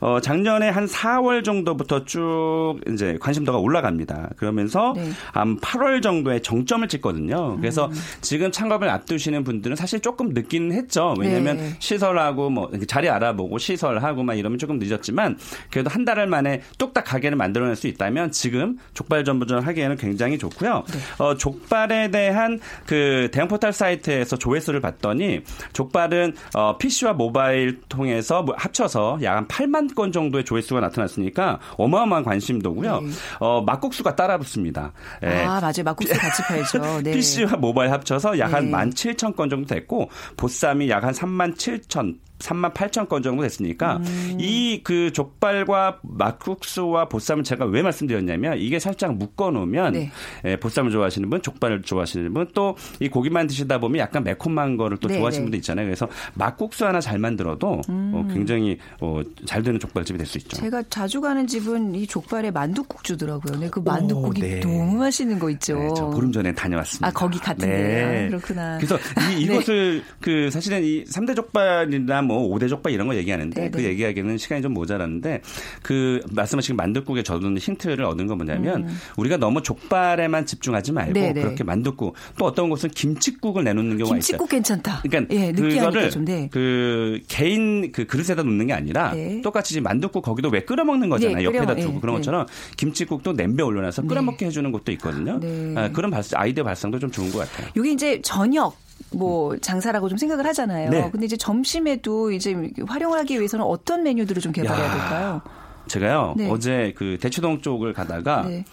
어, 0.00 0.20
작년에 0.20 0.68
한 0.68 0.86
4월 0.86 1.44
정도부터 1.44 2.04
쭉 2.04 2.78
이제 2.88 3.18
관심도가 3.20 3.58
올라갑니다. 3.58 4.30
그러면서 4.36 4.94
네. 4.96 5.10
한 5.32 5.58
8월 5.58 6.02
정도에 6.02 6.40
정점을 6.40 6.86
찍거든요. 6.88 7.56
그래서 7.58 7.86
음. 7.86 7.92
지금 8.20 8.50
창업을 8.50 8.88
앞두시는 8.88 9.44
분들은 9.44 9.76
사실 9.76 10.00
조금 10.00 10.30
늦긴 10.30 10.72
했죠. 10.72 11.14
왜냐하면 11.18 11.56
네. 11.56 11.76
시설하고 11.78 12.50
뭐 12.50 12.70
자리 12.86 13.08
알아보고 13.08 13.58
시설하고 13.58 14.22
막 14.22 14.34
이러면 14.34 14.58
조금 14.58 14.78
늦었지만 14.78 15.38
그래도 15.70 15.90
한 15.90 16.04
달을 16.04 16.26
만에 16.26 16.62
뚝딱 16.78 17.04
가게를 17.04 17.36
만들어낼 17.36 17.76
수 17.76 17.86
있다면 17.86 18.32
지금 18.32 18.78
족발 18.94 19.24
전문점 19.24 19.60
하기에는 19.60 19.96
굉장히 19.96 20.38
좋고요. 20.38 20.84
네. 20.86 21.24
어, 21.24 21.36
족발에 21.36 22.10
대한 22.10 22.60
그 22.86 23.28
대형 23.32 23.48
포털 23.48 23.72
사이 23.72 23.89
트에서 23.98 24.36
조회수를 24.36 24.80
봤더니 24.80 25.40
족발은 25.72 26.34
어, 26.54 26.78
PC와 26.78 27.12
모바일 27.14 27.80
통해서 27.88 28.42
뭐 28.42 28.54
합쳐서 28.56 29.18
약 29.22 29.40
한 29.40 29.46
8만 29.48 29.94
건 29.94 30.12
정도의 30.12 30.44
조회수가 30.44 30.80
나타났으니까 30.80 31.58
어마어마한 31.78 32.24
관심도고요. 32.24 33.00
어, 33.38 33.62
막국수가 33.62 34.14
따라붙습니다. 34.16 34.92
예. 35.22 35.26
네. 35.28 35.44
아, 35.44 35.60
맞아요. 35.60 35.82
막국수 35.84 36.12
같이 36.18 36.42
팔죠. 36.42 37.00
네. 37.02 37.12
PC와 37.12 37.56
모바일 37.56 37.90
합쳐서 37.92 38.38
약한 38.38 38.66
네. 38.66 38.72
17,000건 38.72 39.48
정도 39.50 39.66
됐고 39.66 40.10
보쌈이 40.36 40.88
약 40.90 41.00
한 41.04 41.14
3만 41.14 41.56
7천 41.56 42.18
3만 42.40 42.74
8천 42.74 43.08
건 43.08 43.22
정도 43.22 43.42
됐으니까 43.42 43.98
음. 43.98 44.36
이그 44.40 45.12
족발과 45.12 46.00
막국수와 46.02 47.08
보쌈을 47.08 47.44
제가 47.44 47.64
왜 47.66 47.82
말씀드렸냐면 47.82 48.58
이게 48.58 48.78
살짝 48.78 49.14
묶어 49.14 49.50
놓으면 49.50 49.92
네. 49.92 50.10
예, 50.44 50.56
보쌈을 50.56 50.90
좋아하시는 50.90 51.28
분, 51.30 51.40
족발을 51.42 51.82
좋아하시는 51.82 52.32
분, 52.34 52.48
또 52.54 52.74
이 53.00 53.08
고기만 53.08 53.46
드시다 53.46 53.78
보면 53.78 53.98
약간 53.98 54.24
매콤한 54.24 54.76
거를 54.76 54.96
또 54.98 55.08
네, 55.08 55.16
좋아하시는 55.18 55.44
네. 55.44 55.46
분도 55.46 55.56
있잖아요. 55.58 55.86
그래서 55.86 56.08
막국수 56.34 56.86
하나 56.86 57.00
잘 57.00 57.18
만들어도 57.18 57.80
어, 57.88 58.28
굉장히 58.32 58.78
어, 59.00 59.20
잘 59.44 59.62
되는 59.62 59.78
족발집이 59.78 60.18
될 60.18 60.26
수 60.26 60.38
있죠. 60.38 60.56
음. 60.56 60.60
제가 60.62 60.82
자주 60.90 61.20
가는 61.20 61.46
집은 61.46 61.94
이 61.94 62.06
족발에 62.06 62.50
만둣국 62.52 63.02
주더라고요. 63.02 63.58
네, 63.58 63.68
그 63.68 63.80
만둣국이 63.80 64.40
네. 64.40 64.60
너무 64.60 64.98
맛있는 64.98 65.38
거 65.38 65.50
있죠. 65.50 65.76
네, 65.76 65.88
저 65.96 66.06
보름 66.06 66.30
전에 66.30 66.52
다녀왔습니다. 66.54 67.08
아, 67.08 67.10
거기 67.10 67.38
같은데. 67.38 68.26
아, 68.26 68.28
그렇구나. 68.28 68.76
그래서 68.78 68.96
이, 69.32 69.34
네. 69.46 69.54
이것을 69.54 70.02
그 70.20 70.50
사실은 70.50 70.84
이 70.84 71.04
3대 71.04 71.34
족발이나 71.34 72.22
뭐 72.30 72.56
5대 72.56 72.68
족발 72.68 72.92
이런 72.92 73.08
거 73.08 73.16
얘기하는데 73.16 73.60
네, 73.60 73.70
그 73.70 73.78
네. 73.78 73.88
얘기하기에는 73.88 74.38
시간이 74.38 74.62
좀 74.62 74.72
모자랐는데 74.74 75.42
그 75.82 76.20
말씀하신 76.30 76.76
만둣국에 76.76 77.22
저는 77.22 77.58
힌트를 77.58 78.04
얻은 78.04 78.26
건 78.26 78.38
뭐냐면 78.38 78.88
우리가 79.16 79.36
너무 79.36 79.62
족발에만 79.62 80.46
집중하지 80.46 80.92
말고 80.92 81.10
음. 81.10 81.14
네, 81.14 81.32
네. 81.32 81.42
그렇게 81.42 81.64
만둣국 81.64 82.14
또 82.38 82.44
어떤 82.44 82.70
곳은 82.70 82.90
김치국을 82.90 83.64
내놓는 83.64 83.98
경우가 83.98 84.16
있어요. 84.16 84.38
김치국 84.38 84.48
괜찮다. 84.48 85.02
그러니까 85.02 85.34
예, 85.34 85.52
그거를 85.52 86.10
좀, 86.10 86.24
네. 86.24 86.48
그 86.50 87.20
개인 87.28 87.92
그 87.92 88.06
그릇에다 88.06 88.42
놓는 88.42 88.66
게 88.66 88.72
아니라 88.72 89.12
네. 89.12 89.40
똑같이 89.42 89.74
지금 89.74 89.84
만둣국 89.84 90.22
거기도 90.22 90.48
왜 90.48 90.60
끓여 90.60 90.84
먹는 90.84 91.08
거잖아요. 91.08 91.38
네, 91.38 91.44
옆에다 91.44 91.74
끓여, 91.74 91.84
두고 91.86 91.96
예, 91.96 92.00
그런 92.00 92.14
네. 92.14 92.18
것처럼 92.20 92.46
김치국도 92.76 93.32
냄비에 93.32 93.64
올려놔서 93.64 94.02
끓여 94.02 94.20
네. 94.20 94.26
먹게 94.26 94.46
해주는 94.46 94.70
것도 94.70 94.92
있거든요. 94.92 95.38
네. 95.40 95.74
아, 95.76 95.90
그런 95.90 96.10
발상, 96.10 96.40
아이디어 96.40 96.64
발상도 96.64 96.98
좀 96.98 97.10
좋은 97.10 97.30
것 97.30 97.38
같아요. 97.38 97.68
이게 97.76 97.92
이제 97.92 98.20
저녁 98.22 98.76
뭐 99.12 99.56
장사라고 99.58 100.08
좀 100.08 100.18
생각을 100.18 100.46
하잖아요. 100.46 100.90
네. 100.90 101.10
근데 101.10 101.26
이제 101.26 101.36
점심에도 101.36 102.30
이제 102.32 102.54
활용을 102.86 103.18
하기 103.20 103.36
위해서는 103.36 103.64
어떤 103.64 104.02
메뉴들을 104.02 104.40
좀 104.40 104.52
개발해야 104.52 104.86
야. 104.86 104.90
될까요? 104.90 105.40
제가요 105.88 106.34
네. 106.36 106.48
어제 106.48 106.94
그 106.96 107.18
대치동 107.20 107.62
쪽을 107.62 107.92
가다가 107.92 108.42
네. 108.46 108.64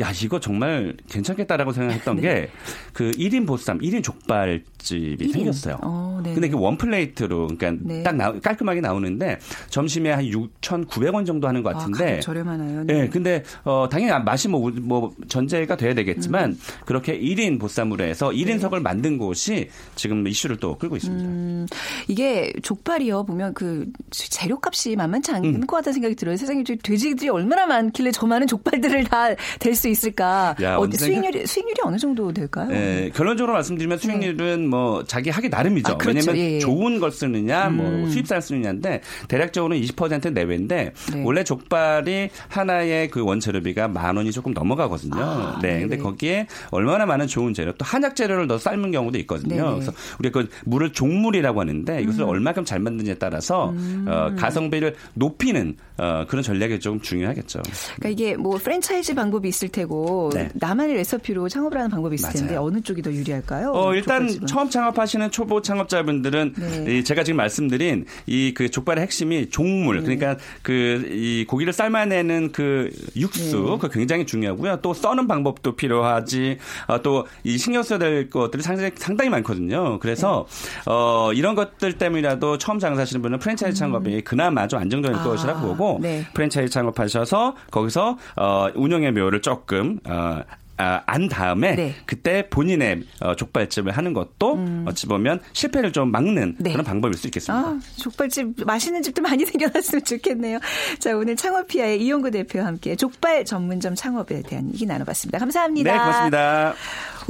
야 0.00 0.12
이거 0.22 0.38
정말 0.38 0.94
괜찮겠다라고 1.10 1.72
생각했던 1.72 2.16
네. 2.22 2.48
게그 2.92 3.10
1인 3.18 3.46
보쌈, 3.46 3.78
1인 3.80 4.02
족발집이 4.02 5.16
일인. 5.24 5.32
생겼어요. 5.32 5.78
어, 5.82 6.20
네. 6.22 6.34
근데 6.34 6.48
그원 6.48 6.76
플레이트로 6.78 7.48
그러니까 7.48 7.82
네. 7.82 8.02
딱 8.04 8.14
나- 8.14 8.32
깔끔하게 8.38 8.80
나오는데 8.80 9.38
점심에 9.70 10.10
한 10.12 10.24
6,900원 10.24 11.26
정도 11.26 11.48
하는 11.48 11.62
것 11.62 11.70
아, 11.70 11.78
같은데 11.78 12.04
가격 12.04 12.20
저렴하나요? 12.20 12.84
네, 12.84 13.08
근데 13.08 13.42
어 13.64 13.88
당연히 13.90 14.22
맛이 14.24 14.46
뭐, 14.48 14.70
뭐 14.70 15.12
전제가 15.28 15.76
돼야 15.76 15.94
되겠지만 15.94 16.56
그렇게 16.84 17.18
1인 17.18 17.58
보쌈으로 17.58 18.04
해서 18.04 18.30
1인석을 18.30 18.80
만든 18.80 19.18
곳이 19.18 19.68
지금 19.96 20.26
이슈를 20.28 20.58
또 20.58 20.78
끌고 20.78 20.96
있습니다. 20.96 21.24
음, 21.28 21.66
이게 22.06 22.52
족발이요 22.62 23.24
보면 23.24 23.54
그 23.54 23.86
재료값이 24.10 24.94
만만치 24.96 25.32
않을 25.32 25.48
음. 25.56 25.60
것 25.66 25.76
같다는 25.78 25.94
생각이 25.94 26.14
들어요. 26.14 26.36
세상에 26.36 26.62
저 26.64 26.74
돼지들이 26.76 27.28
얼마나 27.30 27.66
많길래 27.66 28.12
저 28.12 28.26
많은 28.26 28.46
족발들을 28.46 29.04
다 29.04 29.34
될 29.58 29.74
수 29.74 29.87
있을까? 29.90 30.54
야, 30.62 30.76
어, 30.76 30.88
수익률이 30.90 31.46
수익률이 31.46 31.80
어느 31.84 31.96
정도 31.96 32.32
될까요? 32.32 32.68
예, 32.72 33.10
결론적으로 33.14 33.54
말씀드리면 33.54 33.98
수익률은 33.98 34.68
뭐 34.68 35.04
자기 35.04 35.30
하기 35.30 35.48
나름이죠. 35.48 35.92
아, 35.92 35.96
그렇죠. 35.96 36.30
왜냐면 36.30 36.36
예, 36.36 36.54
예. 36.54 36.58
좋은 36.58 36.98
걸 37.00 37.10
쓰느냐, 37.10 37.68
뭐 37.70 37.86
음. 37.86 38.10
수입산 38.10 38.40
쓰느냐인데 38.40 39.00
대략적으로는 39.28 39.80
20% 39.82 40.32
내외인데 40.32 40.92
네. 41.12 41.22
원래 41.24 41.44
족발이 41.44 42.30
하나의 42.48 43.10
그 43.10 43.22
원재료비가 43.22 43.88
만 43.88 44.16
원이 44.16 44.32
조금 44.32 44.52
넘어가거든요. 44.52 45.20
아, 45.20 45.58
네, 45.62 45.80
근데 45.80 45.96
네네. 45.96 46.02
거기에 46.02 46.46
얼마나 46.70 47.06
많은 47.06 47.26
좋은 47.26 47.54
재료, 47.54 47.72
또 47.72 47.84
한약 47.84 48.16
재료를 48.16 48.46
넣어 48.46 48.58
삶은 48.58 48.90
경우도 48.92 49.18
있거든요. 49.20 49.56
네네. 49.56 49.72
그래서 49.74 49.92
우리가 50.18 50.42
그 50.42 50.48
물을 50.64 50.92
종물이라고 50.92 51.60
하는데 51.60 52.02
이것을 52.02 52.22
음. 52.22 52.28
얼마큼 52.28 52.64
잘 52.64 52.80
만드느냐에 52.80 53.14
따라서 53.14 53.74
어, 54.06 54.34
가성비를 54.36 54.94
높이는 55.14 55.76
어, 55.96 56.24
그런 56.28 56.42
전략이 56.42 56.80
좀 56.80 57.00
중요하겠죠. 57.00 57.62
그러니까 57.96 58.08
이게 58.08 58.36
뭐 58.36 58.56
프랜차이즈 58.56 59.14
방법이 59.14 59.48
있을 59.48 59.68
테고 59.78 60.30
네. 60.34 60.48
나만의 60.54 60.96
레시피로 60.96 61.48
창업을 61.48 61.78
하는 61.78 61.90
방법이 61.90 62.14
있을 62.16 62.32
텐데 62.32 62.54
맞아요. 62.54 62.66
어느 62.66 62.80
쪽이 62.80 63.02
더 63.02 63.12
유리할까요? 63.12 63.72
어, 63.72 63.94
일단 63.94 64.22
족발집은? 64.22 64.46
처음 64.46 64.70
창업하시는 64.70 65.30
초보 65.30 65.62
창업자분들은 65.62 66.54
네. 66.84 66.98
이 66.98 67.04
제가 67.04 67.22
지금 67.24 67.36
말씀드린 67.36 68.04
이 68.26 68.52
그 68.54 68.70
족발의 68.70 69.02
핵심이 69.02 69.48
종물 69.50 69.98
네. 69.98 70.02
그러니까 70.02 70.36
그 70.62 71.08
이 71.08 71.44
고기를 71.46 71.72
삶아내는 71.72 72.52
그 72.52 72.90
육수 73.16 73.56
네. 73.56 73.78
그 73.80 73.88
굉장히 73.88 74.26
중요하고요. 74.26 74.78
또 74.82 74.94
써는 74.94 75.26
방법도 75.28 75.76
필요하지. 75.76 76.58
어, 76.86 77.02
또이 77.02 77.58
신경 77.58 77.82
써야 77.82 77.98
될 77.98 78.30
것들이 78.30 78.62
상당히 78.62 78.90
상당히 78.96 79.30
많거든요. 79.30 79.98
그래서 80.00 80.46
네. 80.48 80.82
어 80.86 81.30
이런 81.34 81.54
것들 81.54 81.98
때문이라도 81.98 82.58
처음 82.58 82.78
장사하시는 82.78 83.22
분은 83.22 83.38
프랜차이즈 83.38 83.78
창업이 83.78 84.22
그나마 84.22 84.66
좀 84.66 84.80
안정적일 84.80 85.16
음. 85.16 85.20
아, 85.20 85.24
것이라고 85.24 85.60
보고 85.68 85.98
네. 86.00 86.24
프랜차이즈 86.34 86.72
창업하셔서 86.72 87.54
거기서 87.70 88.18
어 88.36 88.68
운영의 88.74 89.12
묘를 89.12 89.42
조금 89.68 90.00
어 90.04 90.42
아, 90.80 91.02
안 91.06 91.28
다음에 91.28 91.74
네. 91.74 91.94
그때 92.06 92.48
본인의 92.48 93.02
어, 93.20 93.34
족발집을 93.34 93.90
하는 93.96 94.12
것도 94.12 94.84
어찌 94.86 95.08
보면 95.08 95.40
실패를 95.52 95.92
좀 95.92 96.12
막는 96.12 96.42
음. 96.42 96.54
네. 96.56 96.70
그런 96.70 96.84
방법일 96.84 97.18
수 97.18 97.26
있겠습니다. 97.26 97.68
아, 97.68 97.80
족발집 97.96 98.64
맛있는 98.64 99.02
집도 99.02 99.20
많이 99.20 99.44
생겨났으면 99.44 100.04
좋겠네요. 100.04 100.60
자, 101.00 101.16
오늘 101.16 101.34
창업피아의 101.34 102.00
이용구 102.00 102.30
대표와 102.30 102.66
함께 102.66 102.94
족발 102.94 103.44
전문점 103.44 103.96
창업에 103.96 104.42
대한 104.42 104.72
얘기 104.72 104.86
나눠봤습니다. 104.86 105.40
감사합니다. 105.40 105.92
네, 105.92 105.98
고맙습니다. 105.98 106.74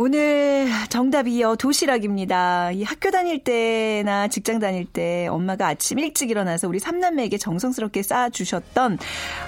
오늘 0.00 0.68
정답이요 0.90 1.56
도시락입니다. 1.56 2.70
이 2.70 2.84
학교 2.84 3.11
다닐 3.11 3.42
때나 3.42 4.28
직장 4.28 4.61
다닐 4.61 4.84
때 4.84 5.26
엄마가 5.26 5.66
아침 5.66 5.98
일찍 5.98 6.30
일어나서 6.30 6.68
우리 6.68 6.78
삼남매에게 6.78 7.37
정성스럽게 7.37 8.04
쌓아주셨던 8.04 8.98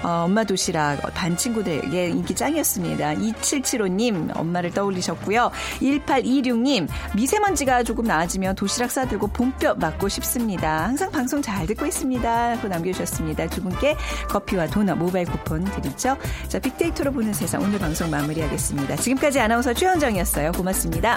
어, 0.02 0.08
엄마 0.24 0.42
도시락 0.42 1.02
반 1.14 1.36
친구들에게 1.36 2.08
인기 2.08 2.34
짱이었습니다. 2.34 3.14
2775님 3.14 4.36
엄마를 4.36 4.72
떠올리셨고요. 4.72 5.52
1826님 5.82 6.88
미세먼지가 7.14 7.84
조금 7.84 8.06
나아지면 8.06 8.56
도시락 8.56 8.90
싸들고 8.90 9.28
봄볕 9.28 9.78
맞고 9.78 10.08
싶습니다. 10.08 10.82
항상 10.82 11.12
방송 11.12 11.40
잘 11.40 11.64
듣고 11.68 11.86
있습니다. 11.86 12.56
하고 12.56 12.66
남겨주셨습니다. 12.66 13.46
두 13.50 13.62
분께 13.62 13.94
커피와 14.28 14.66
도넛 14.66 14.98
모바일 14.98 15.26
쿠폰 15.26 15.62
드리죠. 15.62 16.16
자 16.48 16.58
빅데이터로 16.58 17.12
보는 17.12 17.34
세상 17.34 17.62
오늘 17.62 17.78
방송 17.78 18.10
마무리하겠습니다. 18.10 18.96
지금까지 18.96 19.38
아나운서 19.38 19.72
최현정이었 19.72 20.39
있어요. 20.40 20.52
고맙습니다. 20.52 21.16